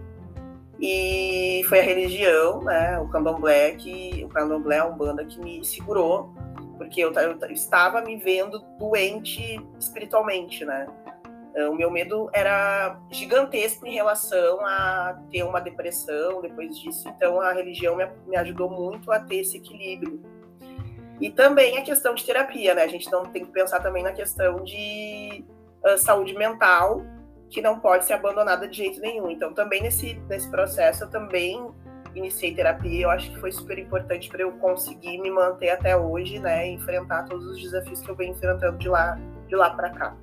E 0.81 1.63
foi 1.69 1.79
a 1.79 1.83
religião, 1.83 2.63
né? 2.63 3.00
O 3.00 3.07
candomblé, 3.07 3.75
que, 3.75 4.23
o 4.25 4.29
candomblé 4.29 4.77
é 4.77 4.83
uma 4.83 4.97
banda 4.97 5.23
que 5.23 5.39
me 5.39 5.63
segurou, 5.63 6.33
porque 6.75 7.01
eu, 7.01 7.13
eu 7.13 7.51
estava 7.51 8.01
me 8.01 8.17
vendo 8.17 8.59
doente 8.79 9.61
espiritualmente, 9.79 10.65
né? 10.65 10.88
Eh, 11.53 11.69
o 11.69 11.75
meu 11.75 11.91
medo 11.91 12.29
era 12.33 13.00
gigantesco 13.11 13.85
em 13.85 13.93
relação 13.93 14.59
a 14.65 15.21
ter 15.31 15.43
uma 15.43 15.59
depressão 15.59 16.41
depois 16.41 16.79
disso. 16.79 17.07
Então, 17.09 17.39
a 17.39 17.53
religião 17.53 17.95
me, 18.25 18.35
ajudou 18.38 18.69
muito 18.69 19.11
a 19.11 19.19
ter 19.19 19.38
esse 19.38 19.57
equilíbrio. 19.57 20.19
E 21.19 21.29
também 21.29 21.77
a 21.77 21.83
questão 21.83 22.15
de 22.15 22.25
terapia, 22.25 22.73
né? 22.73 22.83
A 22.83 22.88
gente 22.88 23.11
não 23.11 23.23
tem 23.23 23.45
que 23.45 23.51
pensar 23.51 23.81
também 23.81 24.01
na 24.01 24.13
questão 24.13 24.63
de 24.63 25.45
uh, 25.85 25.97
saúde 26.00 26.33
mental, 26.33 27.03
que 27.51 27.62
não 27.62 27.79
pode 27.79 28.05
ser 28.05 28.13
abandonada 28.13 28.67
de 28.67 28.77
jeito 28.77 29.00
nenhum. 29.01 29.29
Então, 29.29 29.53
também 29.53 29.84
nesse, 29.84 30.15
nesse 30.29 30.50
processo, 30.50 31.03
eu 31.03 31.10
também 31.10 31.70
iniciei 32.15 32.55
terapia. 32.55 33.03
Eu 33.03 33.10
acho 33.12 33.29
que 33.29 33.39
foi 33.39 33.51
super 33.51 33.77
importante 33.77 34.29
para 34.29 34.41
eu 34.41 34.53
conseguir 34.53 35.20
me 35.20 35.29
manter 35.29 35.70
até 35.70 35.96
hoje, 35.96 36.39
né? 36.39 36.67
Enfrentar 36.70 37.24
todos 37.25 37.46
os 37.46 37.62
desafios 37.62 38.01
que 38.01 38.10
eu 38.10 38.15
venho 38.15 38.31
enfrentando 38.31 38.77
de 38.77 38.88
lá, 38.88 39.20
de 39.48 39.55
lá 39.55 39.70
para 39.72 39.89
cá. 39.89 40.17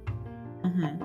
Uhum. 0.64 0.98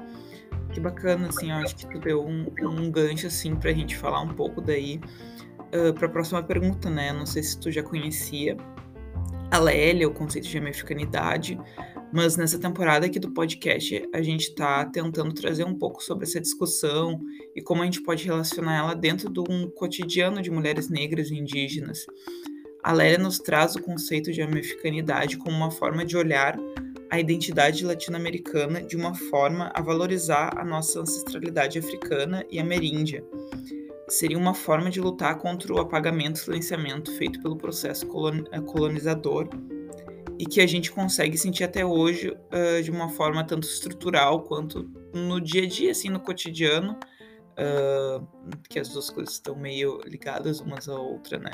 Que 0.72 0.80
bacana, 0.80 1.28
assim, 1.28 1.52
eu 1.52 1.58
acho 1.58 1.76
que 1.76 1.88
tu 1.88 2.00
deu 2.00 2.26
um, 2.26 2.48
um 2.62 2.90
gancho, 2.90 3.28
assim, 3.28 3.56
pra 3.56 3.72
gente 3.74 3.96
falar 3.98 4.22
um 4.22 4.34
pouco 4.34 4.62
daí 4.62 5.02
uh, 5.76 5.94
pra 5.94 6.08
próxima 6.08 6.42
pergunta, 6.42 6.90
né? 6.90 7.12
Não 7.12 7.26
sei 7.26 7.44
se 7.44 7.60
tu 7.60 7.70
já 7.70 7.84
conhecia 7.84 8.56
a 9.52 9.60
Lélia, 9.60 10.08
o 10.08 10.14
conceito 10.14 10.48
de 10.48 10.58
americanidade, 10.58 11.60
mas 12.14 12.38
nessa 12.38 12.60
temporada 12.60 13.08
aqui 13.08 13.20
do 13.20 13.32
podcast 13.32 14.08
a 14.14 14.22
gente 14.22 14.50
está 14.50 14.86
tentando 14.86 15.34
trazer 15.34 15.64
um 15.64 15.74
pouco 15.74 16.02
sobre 16.04 16.26
essa 16.26 16.40
discussão 16.40 17.20
e 17.56 17.62
como 17.62 17.82
a 17.82 17.86
gente 17.86 18.04
pode 18.04 18.24
relacionar 18.24 18.78
ela 18.78 18.94
dentro 18.94 19.32
de 19.32 19.40
um 19.40 19.68
cotidiano 19.72 20.40
de 20.40 20.52
mulheres 20.52 20.90
negras 20.90 21.32
e 21.32 21.36
indígenas. 21.36 22.06
A 22.84 22.94
Lélia 22.94 23.18
nos 23.18 23.40
traz 23.40 23.76
o 23.76 23.82
conceito 23.82 24.32
de 24.32 24.44
americanidade 24.44 25.38
como 25.38 25.58
uma 25.58 25.72
forma 25.72 26.06
de 26.06 26.16
olhar 26.16 26.56
a 27.10 27.20
identidade 27.20 27.84
latino-americana 27.84 28.84
de 28.84 28.96
uma 28.96 29.16
forma 29.16 29.72
a 29.74 29.82
valorizar 29.82 30.54
a 30.56 30.64
nossa 30.64 31.00
ancestralidade 31.00 31.80
africana 31.80 32.46
e 32.52 32.60
ameríndia. 32.60 33.26
Seria 34.08 34.38
uma 34.38 34.54
forma 34.54 34.92
de 34.92 35.02
lutar 35.02 35.40
contra 35.40 35.74
o 35.74 35.80
apagamento 35.80 36.40
e 36.40 36.44
silenciamento 36.44 37.12
feito 37.18 37.42
pelo 37.42 37.58
processo 37.58 38.06
eh, 38.52 38.62
colonizador 38.62 39.50
e 40.40 40.46
que 40.46 40.62
a 40.62 40.68
gente 40.68 40.92
consegue 40.92 41.38
sentir 41.38 41.64
até 41.64 41.86
hoje 41.86 42.30
uh, 42.30 42.82
de 42.82 42.92
uma 42.92 43.10
forma 43.10 43.44
tanto 43.44 43.68
estrutural 43.68 44.44
quanto 44.44 44.90
no 45.14 45.40
dia 45.40 45.64
a 45.64 45.68
dia, 45.68 45.92
assim, 45.92 46.10
no 46.10 46.20
cotidiano, 46.20 46.98
uh, 47.54 48.28
que 48.70 48.80
as 48.80 48.90
duas 48.90 49.10
coisas 49.10 49.36
estão 49.36 49.56
meio 49.56 50.02
ligadas 50.06 50.60
umas 50.60 50.90
à 50.90 50.96
outra, 50.96 51.38
né? 51.38 51.52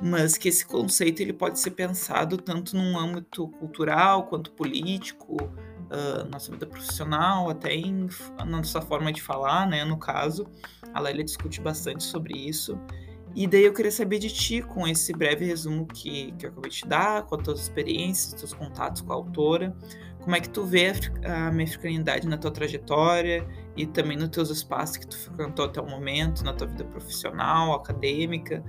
mas 0.00 0.38
que 0.38 0.48
esse 0.48 0.64
conceito 0.64 1.20
ele 1.20 1.32
pode 1.32 1.58
ser 1.58 1.72
pensado 1.72 2.38
tanto 2.38 2.74
num 2.74 2.98
âmbito 2.98 3.48
cultural 3.48 4.26
quanto 4.26 4.50
político, 4.52 5.36
uh, 5.36 6.24
nossa 6.30 6.50
vida 6.50 6.66
profissional, 6.66 7.50
até 7.50 7.74
em, 7.74 8.08
na 8.38 8.44
nossa 8.46 8.80
forma 8.80 9.12
de 9.12 9.20
falar, 9.20 9.68
né? 9.68 9.84
No 9.84 9.98
caso, 9.98 10.46
a 10.94 11.00
Lélia 11.00 11.24
discute 11.24 11.60
bastante 11.60 12.02
sobre 12.02 12.34
isso. 12.34 12.78
E 13.34 13.46
daí 13.46 13.64
eu 13.64 13.72
queria 13.72 13.92
saber 13.92 14.18
de 14.18 14.28
ti, 14.28 14.60
com 14.60 14.86
esse 14.86 15.12
breve 15.12 15.44
resumo 15.44 15.86
que, 15.86 16.32
que 16.32 16.46
eu 16.46 16.50
acabei 16.50 16.70
de 16.70 16.78
te 16.78 16.86
dar, 16.86 17.22
com 17.26 17.36
as 17.36 17.42
tuas 17.42 17.60
experiências, 17.60 18.34
teus 18.34 18.52
contatos 18.52 19.02
com 19.02 19.12
a 19.12 19.16
autora, 19.16 19.74
como 20.20 20.36
é 20.36 20.40
que 20.40 20.48
tu 20.48 20.64
vê 20.64 20.92
a, 21.24 21.48
a 21.48 22.28
na 22.28 22.36
tua 22.36 22.50
trajetória 22.50 23.46
e 23.76 23.86
também 23.86 24.16
nos 24.16 24.28
teus 24.28 24.50
espaços 24.50 24.96
que 24.96 25.06
tu 25.06 25.16
frequentou 25.16 25.64
até 25.64 25.80
o 25.80 25.88
momento, 25.88 26.44
na 26.44 26.52
tua 26.52 26.66
vida 26.66 26.84
profissional, 26.84 27.72
acadêmica, 27.72 28.62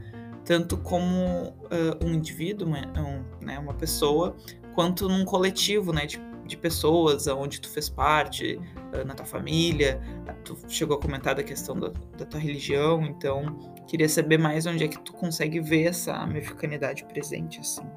tanto 0.46 0.78
como 0.78 1.50
uh, 1.50 2.06
um 2.06 2.14
indivíduo, 2.14 2.68
uma, 2.68 2.80
um, 3.00 3.46
né, 3.46 3.60
uma 3.60 3.74
pessoa, 3.74 4.36
quanto 4.74 5.10
num 5.10 5.26
coletivo, 5.26 5.92
né, 5.92 6.06
de, 6.06 6.22
de 6.46 6.56
pessoas 6.56 7.28
onde 7.28 7.60
tu 7.60 7.70
fez 7.70 7.90
parte, 7.90 8.60
uh, 8.94 9.06
na 9.06 9.14
tua 9.14 9.26
família, 9.26 10.00
tu 10.44 10.58
chegou 10.68 10.98
a 10.98 11.02
comentar 11.02 11.36
da 11.36 11.44
questão 11.44 11.80
da, 11.80 11.92
da, 12.18 12.26
tua 12.26 12.40
religião, 12.40 13.04
então 13.04 13.71
queria 13.88 14.10
saber 14.10 14.38
mais 14.38 14.66
onde 14.66 14.84
é 14.84 14.88
que 14.88 15.00
tu 15.00 15.14
consegue 15.14 15.60
ver 15.60 15.88
essa 15.88 16.26
mexicanidade 16.26 17.04
presente, 17.06 17.60
assim. 17.60 17.88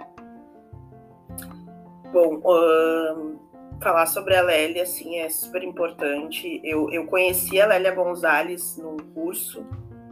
Bom, 2.12 2.41
uh, 2.45 3.38
falar 3.81 4.07
sobre 4.07 4.37
a 4.37 4.43
Lélia, 4.43 4.83
assim, 4.83 5.19
é 5.19 5.29
super 5.29 5.62
importante. 5.62 6.61
Eu, 6.64 6.91
eu 6.91 7.07
conheci 7.07 7.61
a 7.61 7.67
Lélia 7.67 7.93
Gonzalez 7.93 8.76
num 8.76 8.97
curso 9.14 9.67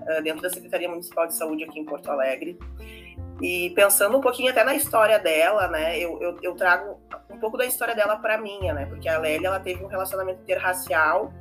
eh, 0.07 0.23
dentro 0.23 0.43
da 0.43 0.51
Secretaria 0.51 0.89
Municipal 0.89 1.27
de 1.27 1.35
Saúde 1.35 1.65
aqui 1.65 1.79
em 1.79 1.85
Porto 1.85 2.11
Alegre. 2.11 2.59
E 3.41 3.71
pensando 3.71 4.19
um 4.19 4.21
pouquinho 4.21 4.51
até 4.51 4.63
na 4.63 4.75
história 4.75 5.19
dela, 5.19 5.69
né, 5.69 5.99
eu, 5.99 6.21
eu, 6.23 6.39
eu 6.43 6.55
trago 6.55 7.01
um 7.31 7.39
pouco 7.39 7.57
da 7.57 7.65
história 7.65 7.95
dela 7.95 8.17
para 8.17 8.39
minha, 8.39 8.73
né, 8.73 8.87
porque 8.87 9.09
a 9.09 9.19
Lélia 9.19 9.49
ela 9.49 9.61
teve 9.61 9.83
um 9.85 9.89
relacionamento 9.89 10.43
interracial 10.43 11.33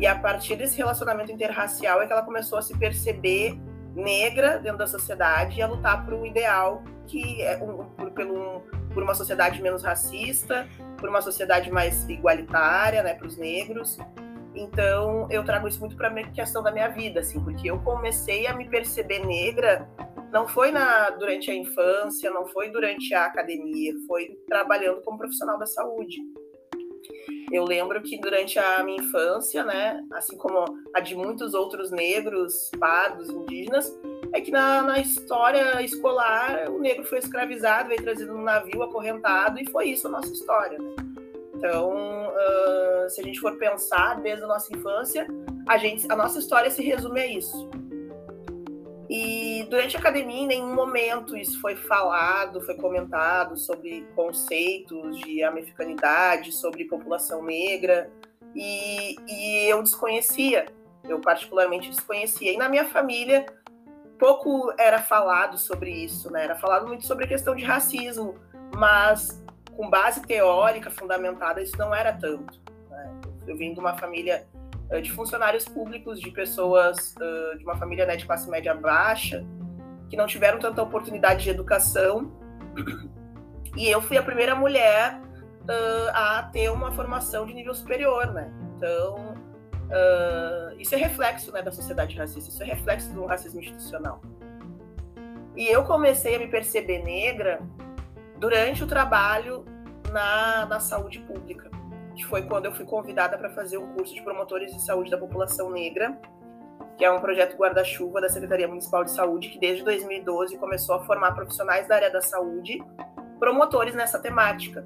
e 0.00 0.06
a 0.06 0.18
partir 0.18 0.56
desse 0.56 0.76
relacionamento 0.76 1.30
interracial 1.30 2.02
é 2.02 2.06
que 2.06 2.12
ela 2.12 2.22
começou 2.22 2.58
a 2.58 2.62
se 2.62 2.76
perceber 2.76 3.56
negra 3.94 4.58
dentro 4.58 4.78
da 4.78 4.86
sociedade 4.86 5.58
e 5.58 5.62
a 5.62 5.66
lutar 5.66 6.04
por 6.04 6.14
um 6.14 6.26
ideal 6.26 6.82
que 7.06 7.42
é 7.42 7.56
um, 7.62 7.84
por, 7.84 8.10
pelo, 8.10 8.62
por 8.92 9.02
uma 9.02 9.14
sociedade 9.14 9.60
menos 9.62 9.82
racista, 9.82 10.66
por 10.98 11.08
uma 11.08 11.20
sociedade 11.20 11.70
mais 11.70 12.08
igualitária, 12.08 13.02
né, 13.02 13.14
para 13.14 13.26
os 13.26 13.36
negros. 13.36 13.98
Então, 14.54 15.26
eu 15.30 15.44
trago 15.44 15.66
isso 15.66 15.80
muito 15.80 15.96
para 15.96 16.08
a 16.08 16.24
questão 16.30 16.62
da 16.62 16.70
minha 16.70 16.88
vida, 16.88 17.20
assim, 17.20 17.40
porque 17.40 17.70
eu 17.70 17.78
comecei 17.80 18.46
a 18.46 18.54
me 18.54 18.68
perceber 18.68 19.24
negra 19.26 19.88
não 20.34 20.48
foi 20.48 20.72
na 20.72 21.10
durante 21.10 21.48
a 21.48 21.54
infância, 21.54 22.28
não 22.28 22.44
foi 22.48 22.68
durante 22.68 23.14
a 23.14 23.26
academia, 23.26 23.94
foi 24.04 24.36
trabalhando 24.48 25.00
como 25.02 25.16
profissional 25.16 25.56
da 25.56 25.64
saúde. 25.64 26.16
Eu 27.52 27.64
lembro 27.64 28.02
que 28.02 28.18
durante 28.18 28.58
a 28.58 28.82
minha 28.82 29.00
infância, 29.00 29.64
né, 29.64 30.02
assim 30.12 30.36
como 30.36 30.64
a 30.94 31.00
de 31.00 31.14
muitos 31.14 31.54
outros 31.54 31.90
negros, 31.90 32.70
pardos, 32.78 33.28
indígenas, 33.28 33.96
é 34.32 34.40
que 34.40 34.50
na, 34.50 34.82
na 34.82 34.98
história 34.98 35.80
escolar 35.82 36.70
o 36.70 36.80
negro 36.80 37.04
foi 37.04 37.18
escravizado, 37.18 37.88
veio 37.88 38.02
trazido 38.02 38.34
num 38.34 38.42
navio 38.42 38.82
acorrentado 38.82 39.60
e 39.60 39.70
foi 39.70 39.90
isso 39.90 40.08
a 40.08 40.10
nossa 40.10 40.32
história. 40.32 40.78
Então, 41.54 41.92
uh, 41.92 43.08
se 43.08 43.20
a 43.20 43.24
gente 43.24 43.40
for 43.40 43.56
pensar 43.56 44.20
desde 44.20 44.44
a 44.44 44.48
nossa 44.48 44.74
infância, 44.74 45.26
a, 45.68 45.78
gente, 45.78 46.10
a 46.10 46.16
nossa 46.16 46.38
história 46.38 46.70
se 46.70 46.82
resume 46.82 47.20
a 47.20 47.26
isso. 47.26 47.70
E 49.08 49.66
durante 49.68 49.96
a 49.96 50.00
academia, 50.00 50.42
em 50.42 50.46
nenhum 50.46 50.74
momento 50.74 51.36
isso 51.36 51.60
foi 51.60 51.76
falado, 51.76 52.60
foi 52.62 52.74
comentado 52.74 53.56
sobre 53.56 54.06
conceitos 54.14 55.18
de 55.18 55.42
americanidade, 55.42 56.52
sobre 56.52 56.84
população 56.84 57.42
negra, 57.42 58.10
e, 58.54 59.16
e 59.28 59.68
eu 59.68 59.82
desconhecia, 59.82 60.66
eu 61.06 61.20
particularmente 61.20 61.90
desconhecia. 61.90 62.52
E 62.52 62.56
na 62.56 62.68
minha 62.68 62.86
família, 62.86 63.44
pouco 64.18 64.72
era 64.78 64.98
falado 64.98 65.58
sobre 65.58 65.90
isso, 65.90 66.30
né? 66.30 66.44
Era 66.44 66.56
falado 66.56 66.86
muito 66.86 67.04
sobre 67.04 67.24
a 67.24 67.28
questão 67.28 67.54
de 67.54 67.64
racismo, 67.64 68.36
mas 68.74 69.42
com 69.76 69.90
base 69.90 70.22
teórica 70.22 70.90
fundamentada, 70.90 71.60
isso 71.60 71.76
não 71.76 71.94
era 71.94 72.12
tanto. 72.12 72.60
Né? 72.88 73.20
Eu 73.46 73.56
vim 73.56 73.74
de 73.74 73.80
uma 73.80 73.98
família 73.98 74.46
de 75.02 75.10
funcionários 75.10 75.64
públicos, 75.64 76.20
de 76.20 76.30
pessoas 76.30 77.14
uh, 77.16 77.58
de 77.58 77.64
uma 77.64 77.76
família 77.76 78.06
né, 78.06 78.16
de 78.16 78.26
classe 78.26 78.48
média 78.48 78.74
baixa, 78.74 79.44
que 80.08 80.16
não 80.16 80.26
tiveram 80.26 80.58
tanta 80.58 80.82
oportunidade 80.82 81.44
de 81.44 81.50
educação. 81.50 82.32
E 83.76 83.88
eu 83.88 84.00
fui 84.00 84.16
a 84.16 84.22
primeira 84.22 84.54
mulher 84.54 85.20
uh, 85.20 86.10
a 86.12 86.42
ter 86.52 86.70
uma 86.70 86.92
formação 86.92 87.44
de 87.44 87.52
nível 87.52 87.74
superior, 87.74 88.32
né? 88.32 88.52
Então, 88.76 89.34
isso 90.78 90.94
é 90.94 90.98
reflexo 90.98 91.52
né, 91.52 91.62
da 91.62 91.70
sociedade 91.70 92.16
racista, 92.16 92.50
isso 92.50 92.62
é 92.62 92.66
reflexo 92.66 93.12
do 93.12 93.26
racismo 93.26 93.60
institucional. 93.60 94.20
E 95.56 95.66
eu 95.66 95.84
comecei 95.84 96.34
a 96.34 96.38
me 96.38 96.48
perceber 96.48 97.02
negra 97.02 97.60
durante 98.38 98.82
o 98.82 98.86
trabalho 98.86 99.64
na, 100.10 100.66
na 100.66 100.80
saúde 100.80 101.20
pública, 101.20 101.70
que 102.14 102.24
foi 102.24 102.42
quando 102.42 102.66
eu 102.66 102.72
fui 102.72 102.84
convidada 102.84 103.36
para 103.36 103.50
fazer 103.50 103.78
um 103.78 103.92
curso 103.94 104.14
de 104.14 104.22
promotores 104.22 104.72
de 104.72 104.80
saúde 104.80 105.10
da 105.10 105.18
população 105.18 105.70
negra, 105.70 106.18
que 106.96 107.04
é 107.04 107.10
um 107.10 107.20
projeto 107.20 107.56
guarda-chuva 107.56 108.20
da 108.20 108.28
Secretaria 108.28 108.68
Municipal 108.68 109.04
de 109.04 109.10
Saúde, 109.10 109.48
que 109.48 109.58
desde 109.58 109.84
2012 109.84 110.56
começou 110.58 110.94
a 110.94 111.04
formar 111.04 111.32
profissionais 111.32 111.88
da 111.88 111.96
área 111.96 112.10
da 112.10 112.22
saúde, 112.22 112.82
promotores 113.38 113.94
nessa 113.94 114.18
temática. 114.18 114.84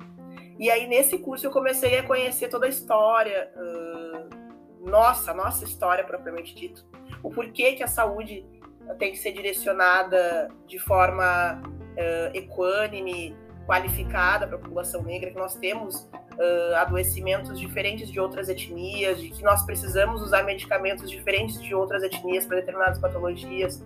E 0.58 0.70
aí, 0.70 0.86
nesse 0.86 1.18
curso, 1.18 1.46
eu 1.46 1.50
comecei 1.50 1.98
a 1.98 2.02
conhecer 2.02 2.48
toda 2.48 2.66
a 2.66 2.68
história, 2.68 3.50
uh, 3.54 4.88
nossa, 4.88 5.34
nossa 5.34 5.64
história 5.64 6.02
propriamente 6.02 6.54
dito, 6.54 6.84
o 7.22 7.30
porquê 7.30 7.72
que 7.74 7.82
a 7.82 7.86
saúde 7.86 8.44
tem 8.98 9.12
que 9.12 9.18
ser 9.18 9.32
direcionada 9.32 10.48
de 10.66 10.78
forma 10.78 11.60
uh, 11.62 12.36
equânime, 12.36 13.36
qualificada 13.68 14.46
para 14.46 14.56
a 14.56 14.58
população 14.58 15.02
negra, 15.02 15.30
que 15.30 15.36
nós 15.36 15.54
temos 15.54 15.94
uh, 15.96 16.74
adoecimentos 16.76 17.60
diferentes 17.60 18.10
de 18.10 18.18
outras 18.18 18.48
etnias, 18.48 19.20
de 19.20 19.28
que 19.28 19.42
nós 19.42 19.62
precisamos 19.66 20.22
usar 20.22 20.42
medicamentos 20.42 21.10
diferentes 21.10 21.60
de 21.60 21.74
outras 21.74 22.02
etnias 22.02 22.46
para 22.46 22.56
determinadas 22.56 22.98
patologias, 22.98 23.84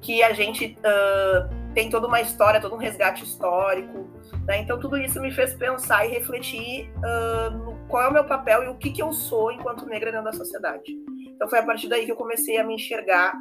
que 0.00 0.20
a 0.20 0.32
gente 0.32 0.76
uh, 0.80 1.72
tem 1.72 1.88
toda 1.88 2.08
uma 2.08 2.20
história, 2.20 2.60
todo 2.60 2.74
um 2.74 2.78
resgate 2.78 3.22
histórico. 3.22 4.10
Né? 4.48 4.58
Então, 4.58 4.80
tudo 4.80 4.96
isso 4.96 5.20
me 5.20 5.30
fez 5.30 5.54
pensar 5.54 6.04
e 6.04 6.10
refletir 6.10 6.90
uh, 6.98 7.86
qual 7.86 8.02
é 8.02 8.08
o 8.08 8.12
meu 8.12 8.24
papel 8.24 8.64
e 8.64 8.68
o 8.68 8.74
que, 8.74 8.90
que 8.90 9.00
eu 9.00 9.12
sou 9.12 9.52
enquanto 9.52 9.86
negra 9.86 10.10
dentro 10.10 10.24
da 10.24 10.32
sociedade. 10.32 10.92
Então, 11.28 11.48
foi 11.48 11.60
a 11.60 11.64
partir 11.64 11.88
daí 11.88 12.04
que 12.04 12.10
eu 12.10 12.16
comecei 12.16 12.58
a 12.58 12.64
me 12.64 12.74
enxergar 12.74 13.32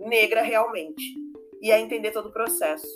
negra 0.00 0.40
realmente 0.40 1.14
e 1.60 1.70
a 1.70 1.78
entender 1.78 2.12
todo 2.12 2.30
o 2.30 2.32
processo. 2.32 2.88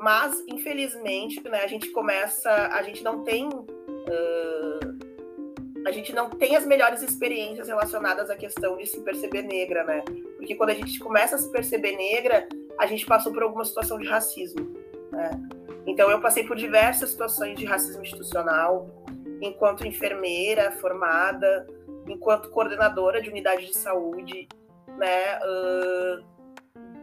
Mas, 0.00 0.42
infelizmente, 0.48 1.42
né, 1.48 1.62
a 1.62 1.66
gente 1.66 1.90
começa, 1.90 2.50
a 2.50 2.82
gente 2.82 3.02
não 3.02 3.24
tem. 3.24 3.48
Uh, 3.48 4.98
a 5.86 5.90
gente 5.90 6.14
não 6.14 6.30
tem 6.30 6.54
as 6.54 6.66
melhores 6.66 7.02
experiências 7.02 7.68
relacionadas 7.68 8.30
à 8.30 8.36
questão 8.36 8.76
de 8.76 8.86
se 8.86 9.00
perceber 9.00 9.42
negra, 9.42 9.84
né? 9.84 10.02
Porque 10.36 10.54
quando 10.54 10.70
a 10.70 10.74
gente 10.74 10.98
começa 10.98 11.36
a 11.36 11.38
se 11.38 11.50
perceber 11.50 11.96
negra, 11.96 12.46
a 12.78 12.86
gente 12.86 13.06
passou 13.06 13.32
por 13.32 13.42
alguma 13.42 13.64
situação 13.64 13.98
de 13.98 14.06
racismo, 14.06 14.74
né? 15.10 15.30
Então 15.86 16.10
eu 16.10 16.20
passei 16.20 16.44
por 16.44 16.56
diversas 16.56 17.10
situações 17.10 17.58
de 17.58 17.64
racismo 17.64 18.02
institucional, 18.02 18.88
enquanto 19.40 19.86
enfermeira 19.86 20.70
formada, 20.72 21.66
enquanto 22.06 22.50
coordenadora 22.50 23.20
de 23.22 23.30
unidade 23.30 23.66
de 23.66 23.76
saúde, 23.76 24.46
né? 24.96 25.38
Uh, 25.38 26.37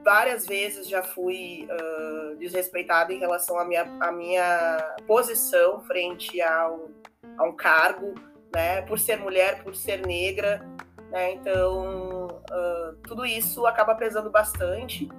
várias 0.06 0.46
vezes 0.46 0.88
já 0.88 1.02
fui 1.02 1.68
uh, 1.68 2.36
desrespeitada 2.38 3.12
em 3.12 3.18
relação 3.18 3.58
à 3.58 3.66
minha, 3.66 3.82
à 4.00 4.12
minha 4.12 4.96
posição 5.08 5.82
frente 5.82 6.40
a 6.40 6.70
um, 6.70 6.92
a 7.36 7.44
um 7.44 7.52
cargo, 7.52 8.14
né? 8.54 8.84
Por 8.84 9.00
ser 9.00 9.18
mulher, 9.18 9.64
por 9.64 9.76
ser 9.76 10.06
negra, 10.06 10.64
né? 11.10 11.32
Então, 11.32 12.28
uh, 12.28 12.96
tudo 13.08 13.26
isso 13.26 13.66
acaba 13.66 13.96
pesando 13.96 14.30
bastante 14.30 15.10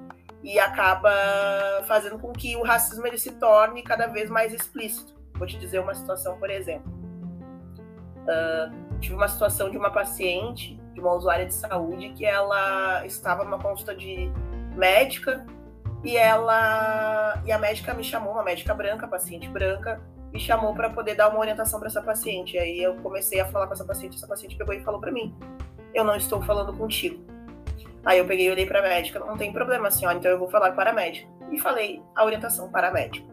e 0.45 0.57
acaba 0.61 1.11
fazendo 1.89 2.17
com 2.21 2.33
que 2.33 2.55
o 2.55 2.63
racismo 2.63 3.05
ele 3.09 3.19
se 3.19 3.33
torne 3.33 3.83
cada 3.83 4.07
vez 4.07 4.31
mais 4.31 4.55
explícito. 4.55 5.17
Vou 5.35 5.49
te 5.49 5.59
dizer 5.59 5.81
uma 5.81 5.95
situação, 5.97 6.39
por 6.39 6.49
exemplo. 6.49 6.93
Uh, 8.23 8.99
tive 9.01 9.17
uma 9.17 9.27
situação 9.27 9.69
de 9.69 9.77
uma 9.77 9.91
paciente, 9.91 10.81
de 10.95 11.01
uma 11.01 11.13
usuária 11.13 11.45
de 11.45 11.55
saúde, 11.55 12.11
que 12.11 12.25
ela 12.25 13.05
estava 13.05 13.43
numa 13.43 13.59
consulta 13.59 13.93
de 13.95 14.31
médica 14.77 15.47
e 16.05 16.17
ela 16.17 17.43
e 17.45 17.53
a 17.53 17.59
médica 17.59 17.95
me 17.95 18.05
chamou, 18.05 18.33
uma 18.33 18.43
médica 18.43 18.75
branca, 18.75 19.09
paciente 19.09 19.49
branca, 19.49 20.01
me 20.33 20.39
chamou 20.39 20.75
para 20.75 20.91
poder 20.91 21.15
dar 21.15 21.29
uma 21.29 21.39
orientação 21.39 21.79
para 21.79 21.89
essa 21.89 22.03
paciente. 22.03 22.59
Aí 22.59 22.83
eu 22.83 22.95
comecei 22.97 23.41
a 23.41 23.47
falar 23.47 23.67
com 23.67 23.73
essa 23.73 23.85
paciente, 23.85 24.17
essa 24.17 24.27
paciente 24.27 24.57
pegou 24.57 24.75
e 24.75 24.81
falou 24.83 25.01
para 25.01 25.11
mim: 25.11 25.35
"Eu 25.95 26.05
não 26.05 26.17
estou 26.17 26.43
falando 26.43 26.73
contigo". 26.77 27.25
Aí 28.05 28.19
eu 28.19 28.25
peguei 28.25 28.47
e 28.47 28.51
olhei 28.51 28.67
para 28.67 28.79
a 28.79 28.83
médica, 28.83 29.19
não 29.19 29.37
tem 29.37 29.53
problema, 29.53 29.91
senhora, 29.91 30.17
então 30.17 30.31
eu 30.31 30.39
vou 30.39 30.49
falar 30.49 30.71
para 30.73 30.91
a 30.91 30.93
médica. 30.93 31.29
E 31.51 31.59
falei 31.59 32.01
a 32.15 32.25
orientação 32.25 32.71
para 32.71 32.89
a 32.89 32.93
médica. 32.93 33.27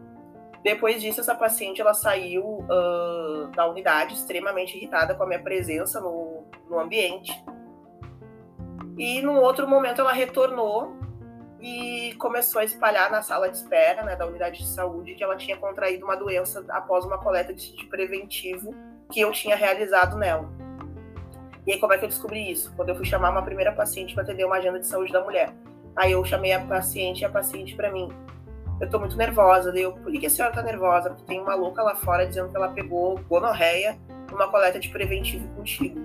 Depois 0.64 1.00
disso, 1.00 1.20
essa 1.20 1.34
paciente 1.34 1.80
ela 1.80 1.92
saiu 1.92 2.42
uh, 2.42 3.48
da 3.54 3.68
unidade 3.68 4.14
extremamente 4.14 4.76
irritada 4.76 5.14
com 5.14 5.22
a 5.22 5.26
minha 5.26 5.42
presença 5.42 6.00
no, 6.00 6.42
no 6.68 6.80
ambiente. 6.80 7.30
E 8.96 9.20
num 9.20 9.36
outro 9.36 9.68
momento 9.68 10.00
ela 10.00 10.12
retornou 10.12 10.96
e 11.64 12.12
começou 12.16 12.60
a 12.60 12.64
espalhar 12.64 13.10
na 13.10 13.22
sala 13.22 13.48
de 13.48 13.56
espera 13.56 14.02
né, 14.02 14.14
da 14.14 14.26
unidade 14.26 14.58
de 14.58 14.68
saúde 14.68 15.14
que 15.14 15.24
ela 15.24 15.34
tinha 15.34 15.56
contraído 15.56 16.04
uma 16.04 16.14
doença 16.14 16.62
após 16.68 17.06
uma 17.06 17.16
coleta 17.16 17.54
de, 17.54 17.74
de 17.74 17.86
preventivo 17.86 18.74
que 19.10 19.20
eu 19.20 19.32
tinha 19.32 19.56
realizado 19.56 20.18
nela. 20.18 20.46
E 21.66 21.72
aí, 21.72 21.80
como 21.80 21.94
é 21.94 21.98
que 21.98 22.04
eu 22.04 22.08
descobri 22.10 22.50
isso? 22.50 22.70
Quando 22.76 22.90
eu 22.90 22.94
fui 22.94 23.06
chamar 23.06 23.30
uma 23.30 23.40
primeira 23.40 23.72
paciente 23.72 24.12
para 24.12 24.24
atender 24.24 24.44
uma 24.44 24.56
agenda 24.56 24.78
de 24.78 24.86
saúde 24.86 25.10
da 25.10 25.24
mulher. 25.24 25.54
Aí 25.96 26.12
eu 26.12 26.22
chamei 26.22 26.52
a 26.52 26.60
paciente 26.60 27.22
e 27.22 27.24
a 27.24 27.30
paciente 27.30 27.74
para 27.74 27.90
mim 27.90 28.12
eu 28.78 28.90
tô 28.90 28.98
muito 28.98 29.16
nervosa. 29.16 29.72
Daí 29.72 29.84
eu, 29.84 29.92
por 29.92 30.12
que 30.12 30.26
a 30.26 30.30
senhora 30.30 30.52
tá 30.52 30.62
nervosa? 30.62 31.08
Porque 31.08 31.24
tem 31.24 31.40
uma 31.40 31.54
louca 31.54 31.82
lá 31.82 31.94
fora 31.94 32.26
dizendo 32.26 32.50
que 32.50 32.56
ela 32.58 32.68
pegou 32.68 33.18
gonorreia 33.20 33.98
numa 34.30 34.50
coleta 34.50 34.78
de 34.78 34.90
preventivo 34.90 35.48
contigo. 35.54 35.98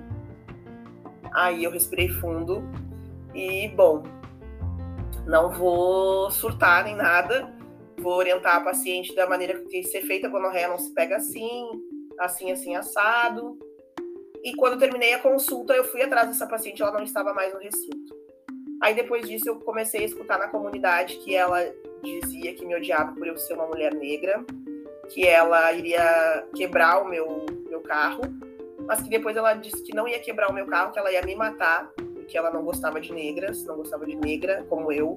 Aí 1.34 1.66
eu 1.66 1.72
respirei 1.72 2.08
fundo 2.08 2.64
e, 3.34 3.68
bom, 3.68 4.04
não 5.30 5.52
vou 5.52 6.32
surtar 6.32 6.84
nem 6.84 6.96
nada, 6.96 7.54
vou 8.00 8.14
orientar 8.14 8.56
a 8.56 8.62
paciente 8.62 9.14
da 9.16 9.30
maneira 9.30 9.60
que 9.60 9.70
tem 9.70 9.82
que 9.82 9.88
ser 9.88 10.02
feita. 10.02 10.26
A 10.26 10.30
gonorreia 10.30 10.68
não 10.68 10.80
se 10.80 10.92
pega 10.92 11.18
assim, 11.18 11.70
assim, 12.20 12.52
assim, 12.52 12.76
assado. 12.76 13.58
E 14.44 14.56
quando 14.56 14.80
terminei 14.80 15.14
a 15.14 15.20
consulta, 15.20 15.74
eu 15.74 15.84
fui 15.84 16.02
atrás 16.02 16.28
dessa 16.28 16.48
paciente, 16.48 16.82
ela 16.82 16.94
não 16.94 17.04
estava 17.04 17.32
mais 17.32 17.54
no 17.54 17.60
recinto. 17.60 18.18
Aí 18.82 18.96
depois 18.96 19.28
disso 19.28 19.48
eu 19.48 19.60
comecei 19.60 20.02
a 20.02 20.06
escutar 20.06 20.40
na 20.40 20.48
comunidade 20.48 21.18
que 21.18 21.36
ela 21.36 21.60
dizia 22.02 22.56
que 22.56 22.66
me 22.66 22.76
odiava 22.76 23.14
por 23.14 23.28
eu 23.28 23.38
ser 23.38 23.54
uma 23.54 23.68
mulher 23.68 23.94
negra, 23.94 24.44
que 25.10 25.28
ela 25.28 25.72
iria 25.74 26.48
quebrar 26.56 27.04
o 27.04 27.08
meu, 27.08 27.46
meu 27.68 27.82
carro, 27.82 28.22
mas 28.88 29.02
que 29.02 29.10
depois 29.10 29.38
ela 29.38 29.54
disse 29.54 29.84
que 29.84 29.94
não 29.94 30.08
ia 30.08 30.20
quebrar 30.20 30.50
o 30.50 30.54
meu 30.54 30.66
carro, 30.66 30.92
que 30.92 30.98
ela 30.98 31.12
ia 31.12 31.22
me 31.22 31.36
matar, 31.36 31.92
porque 32.30 32.38
ela 32.38 32.52
não 32.52 32.64
gostava 32.64 33.02
de 33.02 33.12
negras, 33.12 33.66
não 33.66 33.78
gostava 33.78 34.06
de 34.06 34.16
negra 34.16 34.64
como 34.70 34.92
eu. 34.92 35.16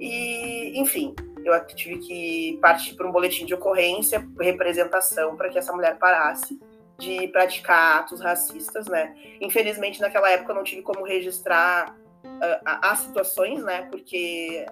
E, 0.00 0.72
enfim, 0.80 1.14
eu 1.44 1.52
tive 1.66 1.98
que 1.98 2.58
partir 2.62 2.94
para 2.94 3.06
um 3.06 3.12
boletim 3.12 3.44
de 3.44 3.52
ocorrência, 3.52 4.26
representação, 4.40 5.36
para 5.36 5.50
que 5.50 5.58
essa 5.58 5.70
mulher 5.70 5.98
parasse 5.98 6.58
de 6.96 7.28
praticar 7.28 7.98
atos 7.98 8.22
racistas, 8.22 8.86
né? 8.86 9.14
Infelizmente, 9.38 10.00
naquela 10.00 10.30
época 10.30 10.52
eu 10.52 10.56
não 10.56 10.64
tive 10.64 10.80
como 10.80 11.04
registrar 11.04 11.94
uh, 12.24 12.60
as 12.64 13.00
situações, 13.00 13.62
né? 13.62 13.82
Porque, 13.90 14.64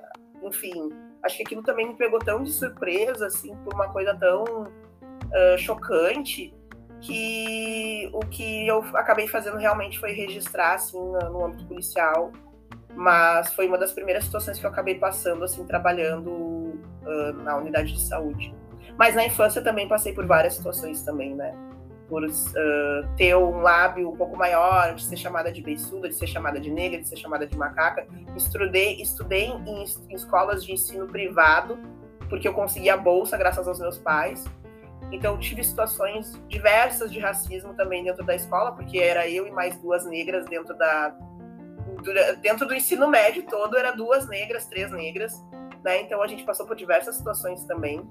enfim, 0.42 0.90
acho 1.22 1.36
que 1.36 1.42
aquilo 1.42 1.62
também 1.62 1.86
me 1.86 1.96
pegou 1.96 2.18
tão 2.18 2.42
de 2.42 2.50
surpresa, 2.50 3.26
assim, 3.26 3.54
por 3.56 3.74
uma 3.74 3.92
coisa 3.92 4.14
tão 4.14 4.44
uh, 4.62 5.58
chocante, 5.58 6.54
que 7.02 8.08
o 8.12 8.20
que 8.20 8.66
eu 8.66 8.78
acabei 8.94 9.28
fazendo 9.28 9.56
realmente 9.56 9.98
foi 9.98 10.12
registrar, 10.12 10.74
assim, 10.74 10.98
no, 10.98 11.18
no 11.30 11.44
âmbito 11.44 11.66
policial, 11.66 12.32
mas 12.94 13.52
foi 13.54 13.66
uma 13.66 13.78
das 13.78 13.92
primeiras 13.92 14.24
situações 14.24 14.58
que 14.58 14.64
eu 14.64 14.70
acabei 14.70 14.94
passando, 14.94 15.44
assim, 15.44 15.64
trabalhando 15.66 16.30
uh, 16.30 17.32
na 17.42 17.56
unidade 17.56 17.92
de 17.92 18.00
saúde. 18.00 18.54
Mas 18.96 19.14
na 19.14 19.24
infância 19.24 19.62
também 19.62 19.88
passei 19.88 20.12
por 20.12 20.26
várias 20.26 20.54
situações 20.54 21.02
também, 21.02 21.34
né? 21.34 21.54
por 22.12 22.22
uh, 22.26 23.08
ter 23.16 23.34
um 23.34 23.62
lábio 23.62 24.10
um 24.10 24.14
pouco 24.14 24.36
maior, 24.36 24.94
de 24.94 25.02
ser 25.02 25.16
chamada 25.16 25.50
de 25.50 25.62
beiçuda, 25.62 26.10
de 26.10 26.14
ser 26.14 26.26
chamada 26.26 26.60
de 26.60 26.70
negra, 26.70 27.00
de 27.00 27.08
ser 27.08 27.16
chamada 27.16 27.46
de 27.46 27.56
macaca. 27.56 28.06
Estudei, 28.36 29.00
estudei 29.00 29.46
em, 29.46 29.82
em 30.10 30.14
escolas 30.14 30.62
de 30.62 30.72
ensino 30.72 31.06
privado, 31.06 31.78
porque 32.28 32.46
eu 32.46 32.52
consegui 32.52 32.90
a 32.90 32.98
bolsa 32.98 33.34
graças 33.38 33.66
aos 33.66 33.80
meus 33.80 33.96
pais. 33.96 34.44
Então, 35.12 35.38
tive 35.38 35.62
situações 35.62 36.40
diversas 36.48 37.12
de 37.12 37.20
racismo 37.20 37.75
também 37.75 38.03
dentro 38.03 38.25
da 38.25 38.35
escola, 38.35 38.72
porque 38.72 38.98
era 38.98 39.29
eu 39.29 39.46
e 39.46 39.51
mais 39.51 39.77
duas 39.77 40.07
negras 40.07 40.46
dentro 40.46 40.77
da 40.77 41.14
dentro 42.40 42.66
do 42.66 42.75
ensino 42.75 43.07
médio 43.07 43.44
todo, 43.46 43.77
era 43.77 43.92
duas 43.92 44.27
negras, 44.27 44.66
três 44.66 44.90
negras, 44.90 45.40
né? 45.85 46.01
Então 46.01 46.20
a 46.20 46.27
gente 46.27 46.42
passou 46.42 46.66
por 46.66 46.75
diversas 46.75 47.16
situações 47.16 47.64
também. 47.64 48.03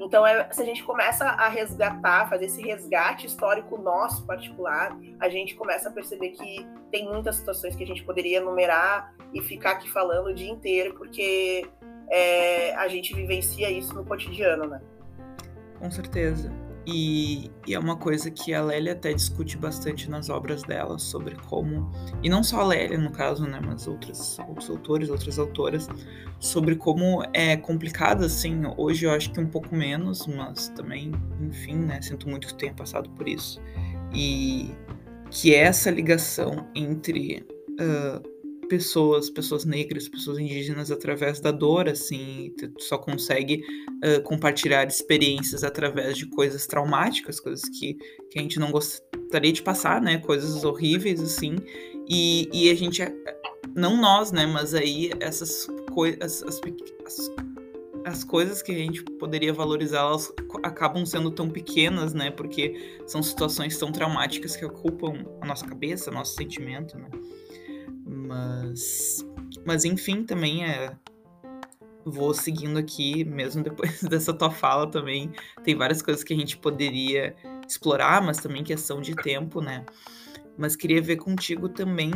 Então, 0.00 0.26
é, 0.26 0.48
se 0.52 0.60
a 0.60 0.64
gente 0.64 0.82
começa 0.82 1.24
a 1.24 1.48
resgatar, 1.48 2.28
fazer 2.28 2.46
esse 2.46 2.62
resgate 2.62 3.26
histórico 3.26 3.78
nosso 3.78 4.26
particular, 4.26 4.96
a 5.18 5.28
gente 5.28 5.54
começa 5.54 5.88
a 5.88 5.92
perceber 5.92 6.30
que 6.30 6.66
tem 6.90 7.08
muitas 7.08 7.36
situações 7.36 7.74
que 7.74 7.82
a 7.84 7.86
gente 7.86 8.04
poderia 8.04 8.38
enumerar 8.38 9.14
e 9.32 9.40
ficar 9.40 9.72
aqui 9.72 9.90
falando 9.90 10.28
o 10.28 10.34
dia 10.34 10.50
inteiro, 10.50 10.94
porque 10.94 11.68
é, 12.10 12.74
a 12.74 12.88
gente 12.88 13.14
vivencia 13.14 13.70
isso 13.70 13.94
no 13.94 14.04
cotidiano, 14.04 14.66
né? 14.66 14.80
Com 15.84 15.90
certeza. 15.90 16.50
E, 16.86 17.50
e, 17.66 17.74
é 17.74 17.78
uma 17.78 17.94
coisa 17.94 18.30
que 18.30 18.54
a 18.54 18.62
Lélia 18.62 18.92
até 18.92 19.12
discute 19.12 19.58
bastante 19.58 20.08
nas 20.08 20.30
obras 20.30 20.62
dela 20.62 20.98
sobre 20.98 21.34
como, 21.34 21.92
e 22.22 22.28
não 22.30 22.42
só 22.42 22.62
a 22.62 22.66
Lélia 22.68 22.96
no 22.96 23.10
caso, 23.10 23.46
né, 23.46 23.60
mas 23.62 23.86
outros, 23.86 24.38
outros 24.48 24.70
autores, 24.70 25.10
outras 25.10 25.38
autoras, 25.38 25.88
sobre 26.40 26.74
como 26.74 27.22
é 27.34 27.54
complicado, 27.58 28.24
assim, 28.24 28.62
hoje 28.78 29.04
eu 29.04 29.10
acho 29.10 29.30
que 29.30 29.38
um 29.38 29.46
pouco 29.46 29.74
menos, 29.74 30.26
mas 30.26 30.68
também, 30.70 31.12
enfim, 31.38 31.76
né, 31.76 32.00
sinto 32.00 32.30
muito 32.30 32.46
que 32.46 32.54
tenha 32.54 32.72
passado 32.72 33.10
por 33.10 33.28
isso. 33.28 33.60
E 34.14 34.70
que 35.30 35.54
essa 35.54 35.90
ligação 35.90 36.66
entre 36.74 37.46
uh, 37.72 38.33
pessoas, 38.68 39.30
pessoas 39.30 39.64
negras, 39.64 40.08
pessoas 40.08 40.38
indígenas 40.38 40.90
através 40.90 41.40
da 41.40 41.50
dor, 41.50 41.88
assim, 41.88 42.52
tu 42.58 42.82
só 42.82 42.98
consegue 42.98 43.62
uh, 44.04 44.22
compartilhar 44.22 44.86
experiências 44.86 45.64
através 45.64 46.16
de 46.16 46.26
coisas 46.26 46.66
traumáticas, 46.66 47.40
coisas 47.40 47.68
que, 47.68 47.94
que 48.30 48.38
a 48.38 48.42
gente 48.42 48.58
não 48.58 48.70
gostaria 48.70 49.52
de 49.52 49.62
passar, 49.62 50.00
né, 50.00 50.18
coisas 50.18 50.64
horríveis, 50.64 51.20
assim, 51.20 51.56
e, 52.08 52.48
e 52.52 52.70
a 52.70 52.74
gente, 52.74 53.02
não 53.74 53.96
nós, 53.96 54.32
né, 54.32 54.46
mas 54.46 54.74
aí 54.74 55.10
essas 55.20 55.66
coisas, 55.92 56.42
as, 56.42 56.60
as, 57.04 57.30
as 58.04 58.24
coisas 58.24 58.62
que 58.62 58.72
a 58.72 58.76
gente 58.76 59.02
poderia 59.18 59.52
valorizar, 59.52 60.00
elas 60.00 60.32
acabam 60.62 61.06
sendo 61.06 61.30
tão 61.30 61.48
pequenas, 61.48 62.12
né, 62.12 62.30
porque 62.30 62.98
são 63.06 63.22
situações 63.22 63.78
tão 63.78 63.90
traumáticas 63.90 64.56
que 64.56 64.64
ocupam 64.64 65.24
a 65.40 65.46
nossa 65.46 65.66
cabeça, 65.66 66.10
nosso 66.10 66.34
sentimento, 66.34 66.96
né. 66.98 67.08
Mas, 68.04 69.24
mas 69.64 69.84
enfim, 69.84 70.24
também 70.24 70.64
é. 70.64 70.94
Vou 72.06 72.34
seguindo 72.34 72.78
aqui, 72.78 73.24
mesmo 73.24 73.62
depois 73.62 74.02
dessa 74.04 74.32
tua 74.34 74.50
fala 74.50 74.86
também. 74.86 75.32
Tem 75.62 75.74
várias 75.74 76.02
coisas 76.02 76.22
que 76.22 76.34
a 76.34 76.36
gente 76.36 76.56
poderia 76.58 77.34
explorar, 77.66 78.22
mas 78.22 78.36
também 78.36 78.62
questão 78.62 79.00
de 79.00 79.14
tempo, 79.16 79.62
né? 79.62 79.86
Mas 80.58 80.76
queria 80.76 81.00
ver 81.00 81.16
contigo 81.16 81.66
também 81.68 82.12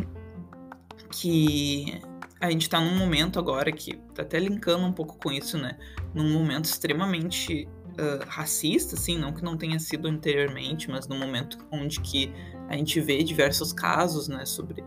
que 1.11 2.01
a 2.41 2.51
gente 2.51 2.69
tá 2.69 2.79
num 2.81 2.97
momento 2.97 3.39
agora 3.39 3.73
que 3.73 3.97
tá 4.15 4.23
até 4.23 4.39
linkando 4.39 4.85
um 4.85 4.93
pouco 4.93 5.19
com 5.19 5.33
isso, 5.33 5.57
né? 5.57 5.79
Num 6.15 6.31
momento 6.33 6.67
extremamente 6.67 7.67
uh, 7.99 8.25
racista, 8.29 8.95
assim, 8.95 9.19
não 9.19 9.33
que 9.33 9.43
não 9.43 9.57
tenha 9.57 9.79
sido 9.79 10.07
anteriormente, 10.07 10.91
mas 10.91 11.09
num 11.09 11.19
momento 11.19 11.59
onde 11.73 12.01
que 12.01 12.33
a 12.69 12.77
gente 12.77 13.01
vê 13.01 13.23
diversos 13.23 13.73
casos, 13.73 14.29
né, 14.29 14.45
sobre 14.45 14.85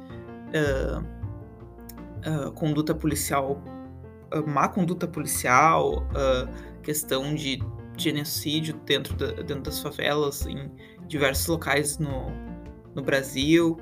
uh, 0.53 2.47
uh, 2.47 2.51
conduta 2.53 2.93
policial, 2.93 3.61
uh, 4.33 4.47
má 4.47 4.67
conduta 4.67 5.07
policial, 5.07 6.07
questão 6.83 7.33
de 7.35 7.61
genocídio 7.97 8.79
dentro, 8.85 9.15
da, 9.15 9.31
dentro 9.31 9.63
das 9.63 9.79
favelas, 9.79 10.45
em 10.45 10.71
diversos 11.07 11.47
locais 11.47 11.97
no, 11.97 12.31
no 12.95 13.01
Brasil. 13.01 13.77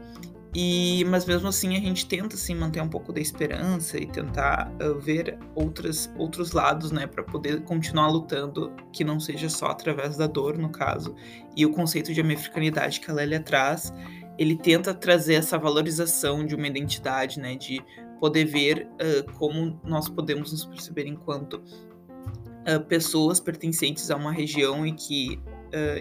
E, 0.55 1.05
mas 1.05 1.25
mesmo 1.25 1.47
assim 1.47 1.77
a 1.77 1.79
gente 1.79 2.07
tenta 2.07 2.35
assim 2.35 2.55
manter 2.55 2.81
um 2.81 2.89
pouco 2.89 3.13
da 3.13 3.21
esperança 3.21 3.99
e 3.99 4.07
tentar 4.07 4.71
uh, 4.81 4.99
ver 4.99 5.37
outras, 5.53 6.11
outros 6.17 6.53
lados, 6.53 6.91
né, 6.91 7.05
para 7.05 7.23
poder 7.23 7.61
continuar 7.61 8.07
lutando, 8.07 8.73
que 8.91 9.03
não 9.03 9.19
seja 9.19 9.47
só 9.47 9.67
através 9.67 10.17
da 10.17 10.25
dor, 10.25 10.57
no 10.57 10.69
caso. 10.69 11.13
E 11.55 11.65
o 11.67 11.71
conceito 11.71 12.11
de 12.11 12.19
americanidade 12.19 12.99
que 12.99 13.11
a 13.11 13.13
Lélia 13.13 13.39
traz, 13.39 13.93
ele 14.39 14.55
tenta 14.55 14.93
trazer 14.93 15.35
essa 15.35 15.57
valorização 15.57 16.45
de 16.45 16.55
uma 16.55 16.65
identidade, 16.65 17.39
né, 17.39 17.55
de 17.55 17.83
poder 18.19 18.45
ver 18.45 18.87
uh, 18.93 19.31
como 19.33 19.79
nós 19.83 20.07
podemos 20.09 20.51
nos 20.51 20.65
perceber 20.65 21.05
enquanto 21.05 21.55
uh, 21.55 22.79
pessoas 22.87 23.39
pertencentes 23.39 24.09
a 24.09 24.15
uma 24.15 24.31
região 24.31 24.87
e 24.87 24.93
que 24.93 25.39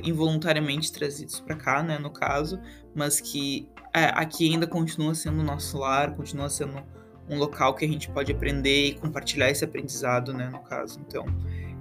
involuntariamente 0.03 0.90
trazidos 0.90 1.40
para 1.40 1.55
cá, 1.55 1.83
né, 1.83 1.98
no 1.98 2.09
caso, 2.09 2.59
mas 2.94 3.20
que 3.20 3.68
é, 3.92 4.05
aqui 4.14 4.51
ainda 4.51 4.66
continua 4.66 5.14
sendo 5.14 5.42
nosso 5.42 5.77
lar, 5.77 6.16
continua 6.16 6.48
sendo 6.48 6.83
um 7.29 7.37
local 7.37 7.74
que 7.74 7.85
a 7.85 7.88
gente 7.88 8.09
pode 8.11 8.33
aprender 8.33 8.87
e 8.87 8.94
compartilhar 8.94 9.51
esse 9.51 9.64
aprendizado, 9.64 10.33
né, 10.33 10.48
no 10.48 10.61
caso. 10.61 10.98
Então, 11.07 11.27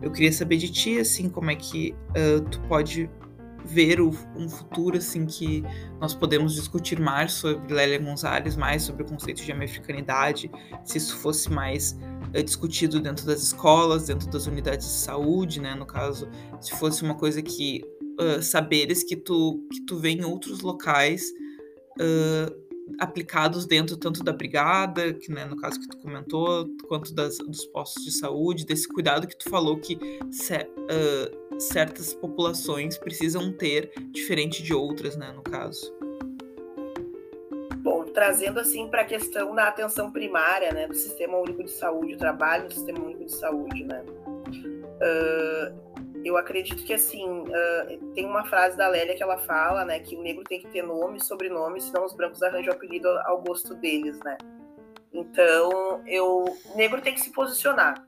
eu 0.01 0.11
queria 0.11 0.33
saber 0.33 0.57
de 0.57 0.69
ti, 0.69 0.99
assim, 0.99 1.29
como 1.29 1.49
é 1.49 1.55
que 1.55 1.95
uh, 2.09 2.41
tu 2.49 2.59
pode 2.63 3.09
ver 3.67 3.99
o, 3.99 4.11
um 4.35 4.49
futuro, 4.49 4.97
assim, 4.97 5.25
que 5.25 5.63
nós 5.99 6.13
podemos 6.13 6.55
discutir 6.55 6.99
mais 6.99 7.33
sobre 7.33 7.73
Lélia 7.73 7.99
Gonzalez, 7.99 8.55
mais 8.55 8.83
sobre 8.83 9.03
o 9.03 9.05
conceito 9.05 9.43
de 9.43 9.51
americanidade, 9.51 10.49
se 10.85 10.97
isso 10.97 11.17
fosse 11.17 11.51
mais 11.51 11.97
uh, 12.35 12.43
discutido 12.43 12.99
dentro 12.99 13.25
das 13.25 13.43
escolas, 13.43 14.07
dentro 14.07 14.29
das 14.29 14.47
unidades 14.47 14.87
de 14.87 14.93
saúde, 14.93 15.59
né, 15.59 15.75
no 15.75 15.85
caso, 15.85 16.27
se 16.61 16.71
fosse 16.71 17.03
uma 17.03 17.15
coisa 17.15 17.41
que 17.41 17.83
uh, 18.19 18.41
saberes 18.41 19.03
que 19.03 19.15
tu, 19.15 19.67
que 19.71 19.85
tu 19.85 19.97
vê 19.97 20.11
em 20.11 20.23
outros 20.23 20.61
locais 20.61 21.29
uh, 21.99 22.67
aplicados 22.99 23.65
dentro 23.65 23.97
tanto 23.97 24.23
da 24.23 24.31
brigada, 24.31 25.13
que 25.13 25.31
né, 25.31 25.45
no 25.45 25.57
caso 25.57 25.79
que 25.79 25.87
tu 25.87 25.97
comentou, 25.97 26.67
quanto 26.87 27.13
das, 27.13 27.37
dos 27.37 27.65
postos 27.65 28.03
de 28.03 28.11
saúde, 28.11 28.65
desse 28.65 28.87
cuidado 28.87 29.27
que 29.27 29.37
tu 29.37 29.49
falou 29.49 29.77
que 29.77 29.95
uh, 29.95 31.46
certas 31.59 32.13
populações 32.13 32.97
precisam 32.97 33.51
ter 33.51 33.91
diferente 34.11 34.61
de 34.63 34.73
outras, 34.73 35.15
né, 35.15 35.31
no 35.31 35.41
caso. 35.41 35.95
Bom, 37.77 38.03
trazendo 38.05 38.59
assim 38.59 38.87
para 38.89 39.01
a 39.01 39.05
questão 39.05 39.55
da 39.55 39.67
atenção 39.67 40.11
primária, 40.11 40.73
né, 40.73 40.87
do 40.87 40.95
Sistema 40.95 41.37
Único 41.37 41.63
de 41.63 41.71
Saúde, 41.71 42.15
o 42.15 42.17
trabalho 42.17 42.67
do 42.67 42.73
Sistema 42.73 42.99
Único 42.99 43.25
de 43.25 43.31
Saúde, 43.33 43.83
né. 43.83 44.03
Uh, 44.99 45.87
eu 46.25 46.35
acredito 46.35 46.83
que 46.83 46.93
assim 46.93 47.25
uh, 47.25 48.13
tem 48.13 48.25
uma 48.25 48.43
frase 48.45 48.75
da 48.75 48.87
Lélia 48.87 49.15
que 49.15 49.23
ela 49.23 49.37
fala, 49.37 49.85
né, 49.85 49.99
que 49.99 50.15
o 50.15 50.21
negro 50.21 50.43
tem 50.43 50.59
que 50.59 50.67
ter 50.67 50.81
nome, 50.81 51.23
sobrenome, 51.23 51.79
senão 51.79 52.05
os 52.05 52.13
brancos 52.13 52.41
arranjam 52.43 52.73
apelido 52.73 53.07
ao 53.25 53.41
gosto 53.41 53.73
deles, 53.75 54.19
né? 54.19 54.37
Então, 55.13 56.03
eu, 56.05 56.45
negro 56.75 57.01
tem 57.01 57.13
que 57.13 57.21
se 57.21 57.31
posicionar. 57.31 58.06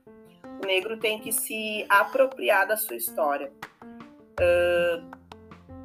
O 0.61 0.65
negro 0.65 0.97
tem 0.97 1.19
que 1.19 1.31
se 1.31 1.85
apropriar 1.89 2.67
da 2.67 2.75
sua 2.75 2.95
história. 2.95 3.51
Uh, 4.39 5.09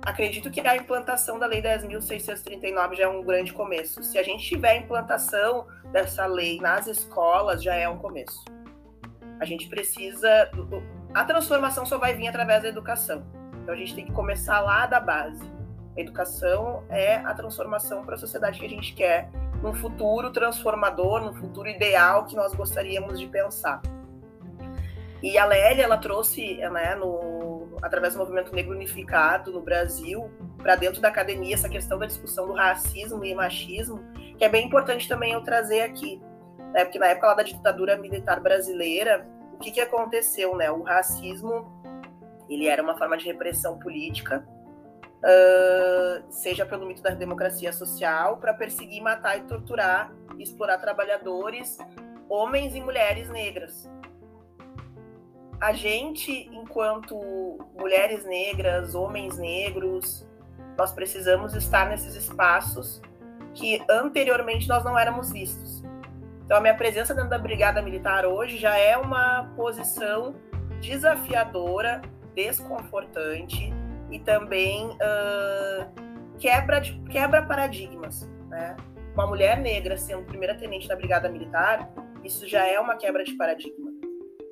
acredito 0.03 0.51
que 0.51 0.61
a 0.61 0.77
implantação 0.77 1.39
da 1.39 1.47
Lei 1.47 1.63
10.639 1.63 2.95
já 2.95 3.05
é 3.05 3.09
um 3.09 3.23
grande 3.23 3.53
começo. 3.53 4.03
Se 4.03 4.19
a 4.19 4.23
gente 4.23 4.45
tiver 4.45 4.71
a 4.71 4.77
implantação 4.77 5.67
dessa 5.93 6.27
lei 6.27 6.61
nas 6.61 6.87
escolas, 6.87 7.63
já 7.63 7.75
é 7.75 7.89
um 7.89 7.99
começo. 7.99 8.45
A 9.41 9.45
gente 9.45 9.69
precisa 9.69 10.51
a 11.15 11.25
transformação 11.25 11.87
só 11.87 11.97
vai 11.97 12.13
vir 12.13 12.27
através 12.27 12.61
da 12.65 12.69
educação. 12.69 13.25
Então 13.63 13.73
a 13.73 13.77
gente 13.77 13.95
tem 13.95 14.05
que 14.05 14.13
começar 14.13 14.61
lá 14.61 14.85
da 14.85 14.99
base. 14.99 15.49
A 15.97 16.01
educação 16.01 16.83
é 16.91 17.17
a 17.19 17.33
transformação 17.33 18.05
para 18.05 18.17
a 18.17 18.19
sociedade 18.19 18.59
que 18.59 18.67
a 18.67 18.69
gente 18.69 18.93
quer, 18.95 19.31
num 19.63 19.73
futuro 19.73 20.33
transformador, 20.33 21.21
num 21.21 21.33
futuro 21.33 21.69
ideal 21.69 22.25
que 22.25 22.35
nós 22.35 22.53
gostaríamos 22.53 23.21
de 23.21 23.29
pensar. 23.29 23.81
E 25.25 25.39
a 25.39 25.47
Lélia, 25.47 25.85
ela 25.85 25.97
trouxe, 25.97 26.57
né, 26.57 26.95
no, 26.97 27.79
através 27.81 28.13
do 28.13 28.19
movimento 28.19 28.55
negro 28.55 28.75
unificado 28.75 29.51
no 29.51 29.63
Brasil, 29.63 30.31
para 30.59 30.77
dentro 30.77 31.01
da 31.01 31.09
academia, 31.09 31.55
essa 31.55 31.67
questão 31.67 31.99
da 31.99 32.05
discussão 32.05 32.47
do 32.47 32.53
racismo 32.53 33.25
e 33.25 33.35
machismo, 33.35 34.05
que 34.37 34.45
é 34.45 34.51
bem 34.51 34.67
importante 34.67 35.09
também 35.09 35.33
eu 35.33 35.41
trazer 35.41 35.81
aqui. 35.81 36.21
Né, 36.75 36.85
porque 36.85 36.99
na 36.99 37.07
época 37.07 37.29
lá 37.29 37.35
da 37.35 37.43
ditadura 37.43 37.97
militar 37.97 38.39
brasileira, 38.41 39.27
o 39.55 39.57
que, 39.57 39.71
que 39.71 39.81
aconteceu, 39.81 40.55
né? 40.57 40.71
O 40.71 40.83
racismo, 40.83 41.73
ele 42.47 42.67
era 42.67 42.83
uma 42.83 42.99
forma 42.99 43.17
de 43.17 43.25
repressão 43.25 43.79
política, 43.79 44.47
uh, 45.23 46.23
seja 46.29 46.67
pelo 46.67 46.85
mito 46.85 47.01
da 47.01 47.11
democracia 47.11 47.73
social, 47.73 48.37
para 48.37 48.53
perseguir, 48.53 49.01
matar 49.01 49.39
e 49.39 49.45
torturar 49.45 50.13
explorar 50.39 50.79
trabalhadores, 50.79 51.79
homens 52.29 52.75
e 52.75 52.81
mulheres 52.81 53.29
negras. 53.31 53.89
A 55.61 55.73
gente, 55.73 56.49
enquanto 56.53 57.59
mulheres 57.79 58.25
negras, 58.25 58.95
homens 58.95 59.39
negros, 59.39 60.27
nós 60.77 60.93
precisamos 60.93 61.55
estar 61.55 61.89
nesses 61.89 62.15
espaços 62.15 63.01
que 63.55 63.83
anteriormente 63.89 64.69
nós 64.69 64.85
não 64.85 64.99
éramos 64.99 65.31
vistos. 65.31 65.83
Então, 66.45 66.59
a 66.59 66.61
minha 66.61 66.75
presença 66.75 67.15
dentro 67.15 67.31
da 67.31 67.39
Brigada 67.39 67.81
Militar 67.81 68.27
hoje 68.27 68.59
já 68.59 68.77
é 68.77 68.97
uma 68.97 69.51
posição 69.57 70.35
desafiadora, 70.81 72.03
desconfortante 72.35 73.73
e 74.11 74.19
também 74.19 74.91
uh, 74.91 75.87
quebra, 76.39 76.81
de, 76.81 77.01
quebra 77.09 77.43
paradigmas. 77.43 78.29
Né? 78.49 78.77
Uma 79.15 79.27
mulher 79.27 79.59
negra 79.59 79.97
sendo 79.97 80.25
primeira 80.25 80.55
tenente 80.55 80.87
da 80.87 80.97
Brigada 80.97 81.29
Militar, 81.29 81.89
isso 82.23 82.47
já 82.47 82.67
é 82.67 82.79
uma 82.79 82.97
quebra 82.97 83.25
de 83.25 83.33
paradigma. 83.35 83.94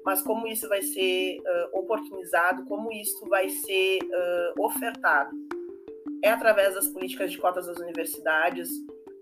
Mas 0.05 0.21
como 0.23 0.47
isso 0.47 0.69
vai 0.69 0.83
ser 0.83 1.39
uh, 1.41 1.79
oportunizado, 1.79 2.65
como 2.65 2.91
isso 2.93 3.27
vai 3.29 3.49
ser 3.49 4.01
uh, 4.03 4.65
ofertado? 4.65 5.31
É 6.23 6.31
através 6.31 6.75
das 6.75 6.89
políticas 6.89 7.31
de 7.31 7.39
cotas 7.39 7.67
das 7.67 7.79
universidades, 7.79 8.69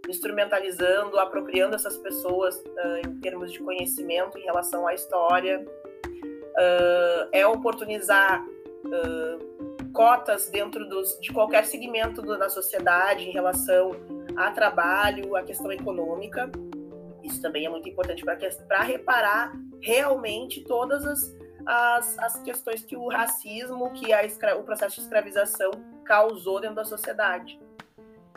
instrumentalizando, 0.08 1.18
apropriando 1.18 1.74
essas 1.74 1.96
pessoas 1.98 2.56
uh, 2.56 3.06
em 3.06 3.20
termos 3.20 3.52
de 3.52 3.58
conhecimento 3.60 4.38
em 4.38 4.42
relação 4.42 4.86
à 4.86 4.94
história, 4.94 5.64
é 7.32 7.46
oportunizar 7.46 8.44
cotas 9.94 10.50
dentro 10.50 10.86
dos, 10.86 11.18
de 11.18 11.32
qualquer 11.32 11.64
segmento 11.64 12.20
da 12.20 12.50
sociedade 12.50 13.24
em 13.24 13.32
relação 13.32 13.92
a 14.36 14.50
trabalho, 14.50 15.36
a 15.36 15.42
questão 15.42 15.72
econômica. 15.72 16.50
Isso 17.22 17.40
também 17.40 17.64
é 17.64 17.70
muito 17.70 17.88
importante 17.88 18.22
para 18.68 18.82
reparar 18.82 19.54
realmente 19.80 20.62
todas 20.64 21.04
as, 21.04 21.36
as, 21.66 22.18
as, 22.18 22.42
questões 22.42 22.84
que 22.84 22.96
o 22.96 23.08
racismo, 23.08 23.90
que 23.92 24.12
a, 24.12 24.22
o 24.58 24.62
processo 24.62 24.96
de 24.96 25.02
escravização 25.02 25.70
causou 26.04 26.60
dentro 26.60 26.76
da 26.76 26.84
sociedade. 26.84 27.58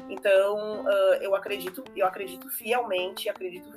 Então, 0.10 0.84
uh, 0.84 1.14
eu 1.22 1.36
acredito, 1.36 1.84
eu 1.96 2.06
acredito 2.06 2.50
fielmente, 2.50 3.30
acredito 3.30 3.70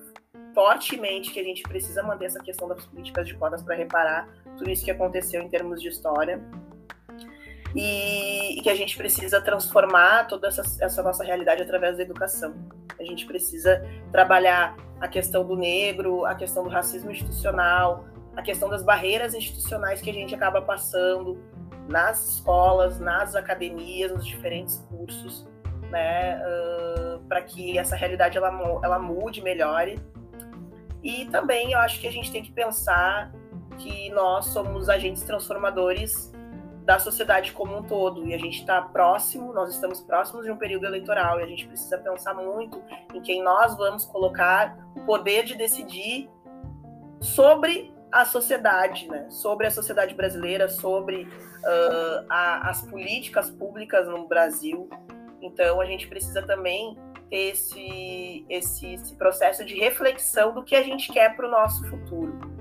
fortemente 0.52 1.30
que 1.30 1.40
a 1.40 1.44
gente 1.44 1.62
precisa 1.62 2.02
manter 2.02 2.26
essa 2.26 2.40
questão 2.40 2.66
das 2.66 2.84
políticas 2.86 3.28
de 3.28 3.34
cotas 3.34 3.62
para 3.62 3.74
reparar 3.74 4.28
tudo 4.56 4.70
isso 4.70 4.84
que 4.84 4.90
aconteceu 4.90 5.42
em 5.42 5.48
termos 5.48 5.80
de 5.80 5.88
história. 5.88 6.42
E, 7.76 8.58
e 8.58 8.62
que 8.62 8.70
a 8.70 8.74
gente 8.74 8.96
precisa 8.96 9.40
transformar 9.40 10.26
toda 10.26 10.48
essa, 10.48 10.62
essa 10.80 11.02
nossa 11.02 11.22
realidade 11.22 11.62
através 11.62 11.98
da 11.98 12.02
educação. 12.02 12.54
A 12.98 13.04
gente 13.04 13.26
precisa 13.26 13.86
trabalhar 14.10 14.76
a 14.98 15.06
questão 15.06 15.44
do 15.44 15.54
negro, 15.54 16.24
a 16.24 16.34
questão 16.34 16.64
do 16.64 16.70
racismo 16.70 17.10
institucional, 17.10 18.06
a 18.34 18.40
questão 18.40 18.70
das 18.70 18.82
barreiras 18.82 19.34
institucionais 19.34 20.00
que 20.00 20.08
a 20.08 20.12
gente 20.12 20.34
acaba 20.34 20.62
passando 20.62 21.38
nas 21.86 22.34
escolas, 22.34 22.98
nas 22.98 23.34
academias, 23.34 24.10
nos 24.10 24.26
diferentes 24.26 24.78
cursos 24.88 25.46
né, 25.90 26.38
uh, 26.38 27.18
para 27.28 27.42
que 27.42 27.78
essa 27.78 27.96
realidade 27.96 28.36
ela, 28.36 28.48
ela 28.82 28.98
mude, 28.98 29.42
melhore. 29.42 30.00
E 31.02 31.26
também 31.26 31.72
eu 31.72 31.78
acho 31.78 32.00
que 32.00 32.06
a 32.06 32.12
gente 32.12 32.32
tem 32.32 32.42
que 32.42 32.52
pensar 32.52 33.32
que 33.78 34.10
nós 34.10 34.46
somos 34.46 34.88
agentes 34.88 35.22
transformadores 35.22 36.32
da 36.86 37.00
sociedade 37.00 37.50
como 37.50 37.76
um 37.76 37.82
todo 37.82 38.24
e 38.24 38.32
a 38.32 38.38
gente 38.38 38.60
está 38.60 38.80
próximo, 38.80 39.52
nós 39.52 39.74
estamos 39.74 40.00
próximos 40.00 40.44
de 40.44 40.52
um 40.52 40.56
período 40.56 40.86
eleitoral 40.86 41.40
e 41.40 41.42
a 41.42 41.46
gente 41.46 41.66
precisa 41.66 41.98
pensar 41.98 42.32
muito 42.32 42.80
em 43.12 43.20
quem 43.20 43.42
nós 43.42 43.76
vamos 43.76 44.04
colocar 44.04 44.78
o 44.94 45.00
poder 45.00 45.44
de 45.44 45.56
decidir 45.56 46.30
sobre 47.20 47.92
a 48.12 48.24
sociedade, 48.24 49.08
né? 49.08 49.26
sobre 49.28 49.66
a 49.66 49.70
sociedade 49.70 50.14
brasileira, 50.14 50.68
sobre 50.68 51.24
uh, 51.24 52.24
a, 52.30 52.70
as 52.70 52.82
políticas 52.82 53.50
públicas 53.50 54.06
no 54.06 54.28
Brasil. 54.28 54.88
Então, 55.42 55.80
a 55.80 55.86
gente 55.86 56.06
precisa 56.06 56.40
também 56.42 56.96
ter 57.28 57.50
esse, 57.50 58.46
esse, 58.48 58.94
esse 58.94 59.16
processo 59.16 59.64
de 59.64 59.74
reflexão 59.74 60.54
do 60.54 60.62
que 60.62 60.76
a 60.76 60.84
gente 60.84 61.12
quer 61.12 61.34
para 61.34 61.48
o 61.48 61.50
nosso 61.50 61.84
futuro. 61.88 62.55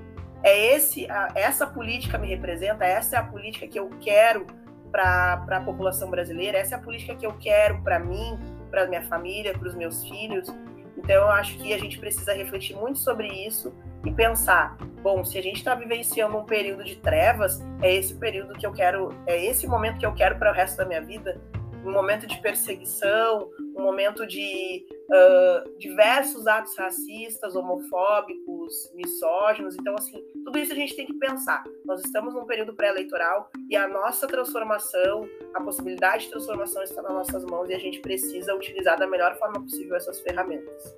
É 0.46 0.76
esse, 0.76 1.10
a, 1.10 1.30
essa 1.34 1.66
política 1.66 2.20
me 2.20 2.28
representa, 2.28 2.86
essa 2.86 3.16
é 3.16 3.20
a 3.20 3.24
política 3.24 3.68
que 3.68 3.80
eu 3.80 3.90
quero 4.00 4.46
para 4.92 5.44
a 5.50 5.62
população 5.62 6.10
brasileira, 6.10 6.60
essa 6.60 6.76
é 6.76 6.78
a 6.78 6.82
política 6.82 7.16
que 7.16 7.26
eu 7.26 7.34
quero 7.34 7.82
para 7.82 7.98
mim, 7.98 8.40
para 8.70 8.86
minha 8.86 9.02
família, 9.02 9.58
para 9.58 9.68
os 9.68 9.74
meus 9.74 10.08
filhos. 10.08 10.48
Então, 10.96 11.16
eu 11.16 11.30
acho 11.30 11.58
que 11.58 11.74
a 11.74 11.80
gente 11.80 12.00
precisa 12.00 12.32
refletir 12.32 12.76
muito 12.76 13.00
sobre 13.00 13.28
isso 13.28 13.74
e 14.06 14.12
pensar: 14.12 14.78
bom, 15.02 15.26
se 15.26 15.38
a 15.40 15.42
gente 15.42 15.58
está 15.58 15.74
vivenciando 15.74 16.38
um 16.38 16.46
período 16.46 16.84
de 16.84 16.96
trevas, 16.98 17.60
é 17.82 17.94
esse 17.94 18.14
período 18.14 18.54
que 18.54 18.68
eu 18.68 18.72
quero, 18.72 19.10
é 19.26 19.44
esse 19.44 19.66
momento 19.66 19.98
que 19.98 20.06
eu 20.06 20.14
quero 20.14 20.38
para 20.38 20.52
o 20.52 20.54
resto 20.54 20.78
da 20.78 20.86
minha 20.86 21.02
vida 21.02 21.42
um 21.84 21.92
momento 21.92 22.26
de 22.26 22.38
perseguição, 22.40 23.50
um 23.76 23.84
momento 23.84 24.26
de 24.26 24.86
uh, 25.06 25.78
diversos 25.78 26.48
atos 26.48 26.76
racistas, 26.76 27.56
homofóbicos, 27.56 28.92
misóginos. 28.94 29.76
Então, 29.76 29.96
assim, 29.96 30.24
tudo 30.44 30.58
isso 30.58 30.72
a 30.72 30.76
gente 30.76 30.96
tem 30.96 31.06
que 31.06 31.14
pensar. 31.14 31.64
Nós 31.84 32.04
estamos 32.04 32.34
num 32.34 32.46
período 32.46 32.74
pré-eleitoral 32.74 33.50
e 33.70 33.76
a 33.76 33.88
nossa 33.88 34.28
transformação, 34.28 35.28
a 35.54 35.62
possibilidade 35.62 36.26
de 36.26 36.32
transformação 36.32 36.84
está 36.84 37.02
nas 37.02 37.14
nossas 37.14 37.46
mãos 37.46 37.70
e 37.70 37.74
a 37.74 37.80
gente 37.80 38.00
precisa 38.00 38.54
utilizar 38.54 38.98
da 38.98 39.08
melhor 39.08 39.38
forma 39.38 39.62
possível 39.62 39.96
essas 39.96 40.20
ferramentas. 40.20 40.96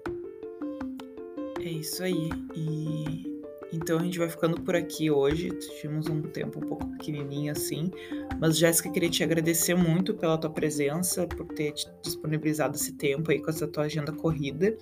É 1.59 1.69
isso 1.69 2.03
aí. 2.03 2.29
E 2.55 3.36
então 3.71 3.99
a 3.99 4.03
gente 4.03 4.17
vai 4.17 4.29
ficando 4.29 4.61
por 4.61 4.75
aqui 4.75 5.11
hoje. 5.11 5.49
Tivemos 5.49 6.07
um 6.07 6.21
tempo 6.21 6.59
um 6.59 6.67
pouco 6.67 6.87
pequenininho 6.91 7.51
assim. 7.51 7.91
Mas, 8.39 8.57
Jéssica, 8.57 8.89
queria 8.89 9.09
te 9.09 9.23
agradecer 9.23 9.75
muito 9.75 10.13
pela 10.13 10.37
tua 10.37 10.49
presença, 10.49 11.27
por 11.27 11.45
ter 11.47 11.73
disponibilizado 12.01 12.75
esse 12.75 12.93
tempo 12.93 13.31
aí 13.31 13.41
com 13.41 13.49
essa 13.49 13.67
tua 13.67 13.83
agenda 13.83 14.11
corrida. 14.11 14.75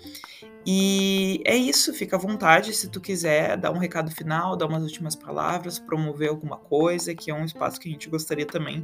E 0.68 1.42
é 1.46 1.56
isso, 1.56 1.94
fica 1.94 2.16
à 2.16 2.20
vontade 2.20 2.74
se 2.74 2.90
tu 2.90 3.00
quiser 3.00 3.56
dar 3.56 3.72
um 3.72 3.78
recado 3.78 4.10
final, 4.10 4.56
dar 4.56 4.66
umas 4.66 4.82
últimas 4.82 5.16
palavras, 5.16 5.78
promover 5.78 6.30
alguma 6.30 6.58
coisa, 6.58 7.14
que 7.14 7.30
é 7.30 7.34
um 7.34 7.46
espaço 7.46 7.80
que 7.80 7.88
a 7.88 7.92
gente 7.92 8.10
gostaria 8.10 8.48
também 8.48 8.84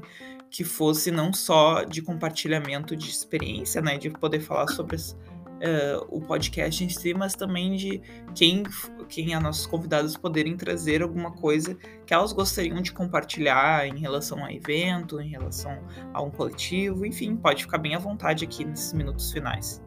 que 0.51 0.63
fosse 0.65 1.09
não 1.09 1.33
só 1.33 1.83
de 1.83 2.01
compartilhamento 2.01 2.95
de 2.95 3.09
experiência, 3.09 3.81
né, 3.81 3.97
de 3.97 4.09
poder 4.09 4.41
falar 4.41 4.67
sobre 4.67 4.97
as 4.97 5.17
uh, 5.61 6.05
o 6.09 6.19
podcast 6.21 6.83
em 6.83 6.89
si, 6.89 7.13
mas 7.13 7.35
também 7.35 7.75
de 7.75 8.01
quem, 8.35 8.63
quem 9.07 9.33
é 9.33 9.39
nossos 9.39 9.65
convidados 9.65 10.17
poderem 10.17 10.57
trazer 10.57 11.01
alguma 11.01 11.31
coisa 11.31 11.75
que 12.05 12.13
elas 12.13 12.33
gostariam 12.33 12.81
de 12.81 12.91
compartilhar 12.91 13.87
em 13.87 13.99
relação 13.99 14.43
a 14.43 14.51
evento, 14.51 15.21
em 15.21 15.29
relação 15.29 15.77
a 16.13 16.21
um 16.21 16.31
coletivo, 16.31 17.05
enfim, 17.05 17.35
pode 17.35 17.63
ficar 17.63 17.77
bem 17.77 17.95
à 17.95 17.99
vontade 17.99 18.43
aqui 18.43 18.65
nesses 18.65 18.93
minutos 18.93 19.31
finais. 19.31 19.81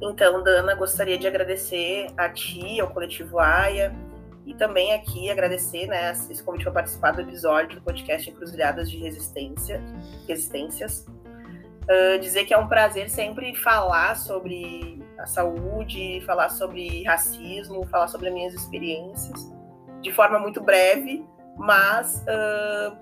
Então, 0.00 0.44
Dana, 0.44 0.74
gostaria 0.76 1.18
de 1.18 1.26
agradecer 1.26 2.06
a 2.16 2.28
ti, 2.28 2.80
ao 2.80 2.88
coletivo 2.88 3.40
AIA, 3.40 3.92
e 4.46 4.54
também 4.54 4.94
aqui 4.94 5.30
agradecer 5.30 5.86
né, 5.86 6.10
esse 6.12 6.42
convite 6.42 6.62
para 6.62 6.72
participar 6.72 7.10
do 7.10 7.20
episódio 7.20 7.78
do 7.78 7.82
podcast 7.82 8.30
Encruzilhadas 8.30 8.90
de 8.90 8.96
Resistência, 8.96 9.82
Resistências. 10.26 11.04
Uh, 11.88 12.18
dizer 12.18 12.44
que 12.44 12.52
é 12.52 12.58
um 12.58 12.68
prazer 12.68 13.08
sempre 13.08 13.54
falar 13.54 14.14
sobre 14.14 15.02
a 15.18 15.26
saúde, 15.26 16.22
falar 16.26 16.50
sobre 16.50 17.02
racismo, 17.04 17.86
falar 17.86 18.08
sobre 18.08 18.28
as 18.28 18.34
minhas 18.34 18.52
experiências, 18.52 19.50
de 20.02 20.12
forma 20.12 20.38
muito 20.38 20.60
breve, 20.60 21.26
mas 21.56 22.22
uh, 22.24 22.96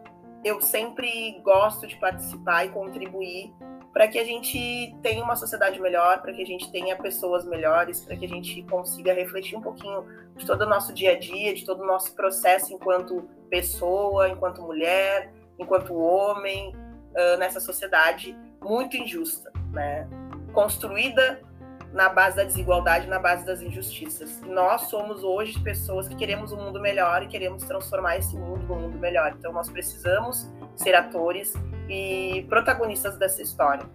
eu 0.45 0.61
sempre 0.61 1.41
gosto 1.43 1.87
de 1.87 1.97
participar 1.97 2.65
e 2.65 2.69
contribuir 2.69 3.53
para 3.93 4.07
que 4.07 4.19
a 4.19 4.25
gente 4.25 4.95
tenha 5.03 5.25
uma 5.25 5.35
sociedade 5.37 5.81
melhor, 5.81 6.23
para 6.23 6.33
que 6.33 6.43
a 6.43 6.47
gente 6.47 6.71
tenha 6.71 6.95
pessoas 6.97 7.45
melhores, 7.45 8.05
para 8.05 8.15
que 8.15 8.25
a 8.25 8.29
gente 8.29 8.63
consiga 8.65 9.13
refletir 9.13 9.57
um 9.57 9.63
pouquinho 9.63 10.05
de 10.37 10.47
todo 10.47 10.63
o 10.63 10.69
nosso 10.69 10.93
dia 10.93 11.13
a 11.13 11.19
dia, 11.19 11.55
de 11.55 11.65
todo 11.65 11.83
o 11.83 11.87
nosso 11.87 12.15
processo 12.15 12.73
enquanto 12.73 13.29
pessoa, 13.51 14.29
enquanto 14.29 14.63
mulher, 14.63 15.33
enquanto 15.59 15.95
homem, 15.95 16.77
uh, 16.77 17.39
nessa 17.39 17.59
sociedade 17.59 18.37
muito 18.69 18.97
injusta, 18.97 19.53
né? 19.73 20.09
construída 20.53 21.41
na 21.93 22.09
base 22.09 22.37
da 22.37 22.45
desigualdade, 22.45 23.07
na 23.07 23.19
base 23.19 23.45
das 23.45 23.63
injustiças. 23.63 24.41
Nós 24.43 24.83
somos 24.83 25.23
hoje 25.23 25.59
pessoas 25.61 26.09
que 26.09 26.15
queremos 26.15 26.53
um 26.53 26.57
mundo 26.57 26.81
melhor 26.81 27.23
e 27.23 27.27
queremos 27.27 27.65
transformar 27.65 28.17
esse 28.19 28.37
mundo 28.37 28.67
num 28.67 28.81
mundo 28.81 28.99
melhor. 28.99 29.35
Então 29.39 29.53
nós 29.53 29.69
precisamos 29.69 30.51
ser 30.75 30.95
atores 30.95 31.55
e 31.89 32.45
protagonistas 32.49 33.17
dessa 33.17 33.43
história. 33.43 33.87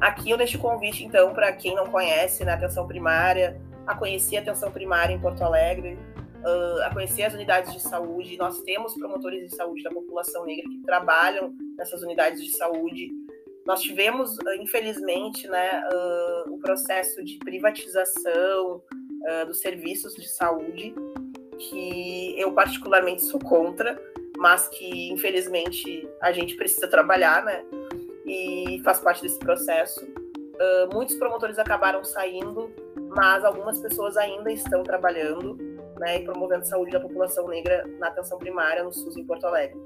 Aqui 0.00 0.30
eu 0.30 0.36
deixo 0.36 0.58
o 0.58 0.60
convite, 0.60 1.04
então, 1.04 1.32
para 1.32 1.52
quem 1.52 1.76
não 1.76 1.86
conhece 1.86 2.44
né, 2.44 2.52
a 2.52 2.54
atenção 2.56 2.88
primária, 2.88 3.60
a 3.86 3.94
conhecer 3.94 4.38
a 4.38 4.40
atenção 4.40 4.72
primária 4.72 5.14
em 5.14 5.20
Porto 5.20 5.44
Alegre, 5.44 5.96
uh, 6.44 6.82
a 6.84 6.90
conhecer 6.92 7.22
as 7.22 7.34
unidades 7.34 7.72
de 7.72 7.80
saúde. 7.80 8.36
Nós 8.36 8.60
temos 8.62 8.94
promotores 8.94 9.48
de 9.48 9.54
saúde 9.54 9.84
da 9.84 9.90
população 9.90 10.44
negra 10.44 10.68
que 10.68 10.82
trabalham 10.82 11.54
nessas 11.78 12.02
unidades 12.02 12.42
de 12.44 12.50
saúde 12.56 13.10
nós 13.66 13.80
tivemos, 13.80 14.38
ah, 14.46 14.56
infelizmente, 14.56 15.46
né, 15.48 15.82
o 16.48 16.58
processo 16.58 17.24
de 17.24 17.38
privatização 17.38 18.82
uh, 19.22 19.46
dos 19.46 19.60
serviços 19.60 20.14
de 20.14 20.28
saúde, 20.28 20.94
que 21.58 22.34
eu 22.38 22.52
particularmente 22.52 23.22
sou 23.22 23.38
contra, 23.38 24.00
mas 24.36 24.68
que 24.68 25.10
infelizmente 25.12 26.08
a 26.20 26.32
gente 26.32 26.56
precisa 26.56 26.88
trabalhar, 26.88 27.44
né? 27.44 27.64
E 28.26 28.80
faz 28.82 28.98
parte 28.98 29.22
desse 29.22 29.38
processo. 29.38 30.04
Uh, 30.04 30.92
muitos 30.92 31.14
promotores 31.16 31.58
acabaram 31.58 32.02
saindo, 32.02 32.72
mas 33.14 33.44
algumas 33.44 33.78
pessoas 33.78 34.16
ainda 34.16 34.50
estão 34.50 34.82
trabalhando, 34.82 35.56
né, 35.98 36.18
e 36.18 36.24
promovendo 36.24 36.66
saúde 36.66 36.90
da 36.90 37.00
população 37.00 37.46
negra 37.46 37.86
na 37.98 38.08
atenção 38.08 38.38
primária 38.38 38.82
no 38.82 38.92
SUS 38.92 39.16
em 39.16 39.24
Porto 39.24 39.46
Alegre. 39.46 39.78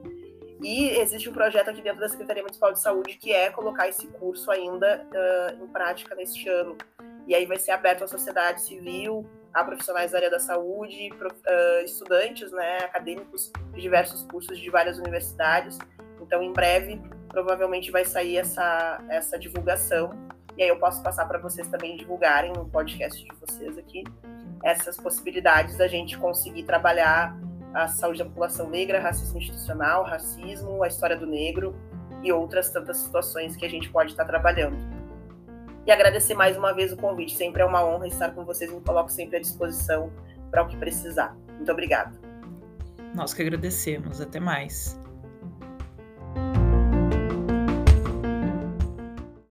E 0.62 0.88
existe 0.98 1.28
um 1.28 1.32
projeto 1.32 1.68
aqui 1.68 1.82
dentro 1.82 2.00
da 2.00 2.08
Secretaria 2.08 2.42
Municipal 2.42 2.72
de 2.72 2.80
Saúde 2.80 3.14
que 3.14 3.32
é 3.32 3.50
colocar 3.50 3.88
esse 3.88 4.06
curso 4.06 4.50
ainda 4.50 5.04
uh, 5.04 5.64
em 5.64 5.66
prática 5.68 6.14
neste 6.14 6.48
ano. 6.48 6.76
E 7.26 7.34
aí 7.34 7.44
vai 7.44 7.58
ser 7.58 7.72
aberto 7.72 8.04
à 8.04 8.08
sociedade 8.08 8.62
civil, 8.62 9.28
a 9.52 9.64
profissionais 9.64 10.12
da 10.12 10.18
área 10.18 10.30
da 10.30 10.38
saúde, 10.38 11.10
uh, 11.12 11.84
estudantes, 11.84 12.52
né, 12.52 12.78
acadêmicos 12.78 13.52
de 13.74 13.80
diversos 13.80 14.22
cursos 14.22 14.58
de 14.58 14.70
várias 14.70 14.98
universidades. 14.98 15.78
Então, 16.20 16.42
em 16.42 16.52
breve, 16.52 17.00
provavelmente 17.28 17.90
vai 17.90 18.04
sair 18.04 18.38
essa, 18.38 19.02
essa 19.08 19.38
divulgação. 19.38 20.10
E 20.56 20.62
aí 20.62 20.68
eu 20.68 20.78
posso 20.78 21.02
passar 21.02 21.26
para 21.26 21.38
vocês 21.38 21.68
também 21.68 21.96
divulgarem 21.96 22.52
no 22.52 22.66
podcast 22.68 23.22
de 23.22 23.30
vocês 23.40 23.76
aqui 23.76 24.04
essas 24.64 24.96
possibilidades 24.96 25.76
da 25.76 25.86
gente 25.86 26.18
conseguir 26.18 26.64
trabalhar 26.64 27.36
a 27.76 27.88
saúde 27.88 28.20
da 28.20 28.24
população 28.24 28.70
negra, 28.70 28.98
racismo 28.98 29.38
institucional, 29.38 30.02
racismo, 30.02 30.82
a 30.82 30.88
história 30.88 31.14
do 31.14 31.26
negro 31.26 31.76
e 32.22 32.32
outras 32.32 32.70
tantas 32.70 32.96
situações 32.96 33.54
que 33.54 33.66
a 33.66 33.68
gente 33.68 33.90
pode 33.90 34.12
estar 34.12 34.24
trabalhando. 34.24 34.78
E 35.86 35.92
agradecer 35.92 36.32
mais 36.32 36.56
uma 36.56 36.72
vez 36.72 36.90
o 36.90 36.96
convite. 36.96 37.36
Sempre 37.36 37.62
é 37.62 37.64
uma 37.66 37.84
honra 37.84 38.08
estar 38.08 38.30
com 38.30 38.46
vocês. 38.46 38.72
Me 38.72 38.80
coloco 38.80 39.12
sempre 39.12 39.36
à 39.36 39.40
disposição 39.40 40.10
para 40.50 40.62
o 40.62 40.68
que 40.68 40.76
precisar. 40.76 41.36
Muito 41.54 41.70
obrigada. 41.70 42.18
Nós 43.14 43.34
que 43.34 43.42
agradecemos. 43.42 44.22
Até 44.22 44.40
mais. 44.40 44.98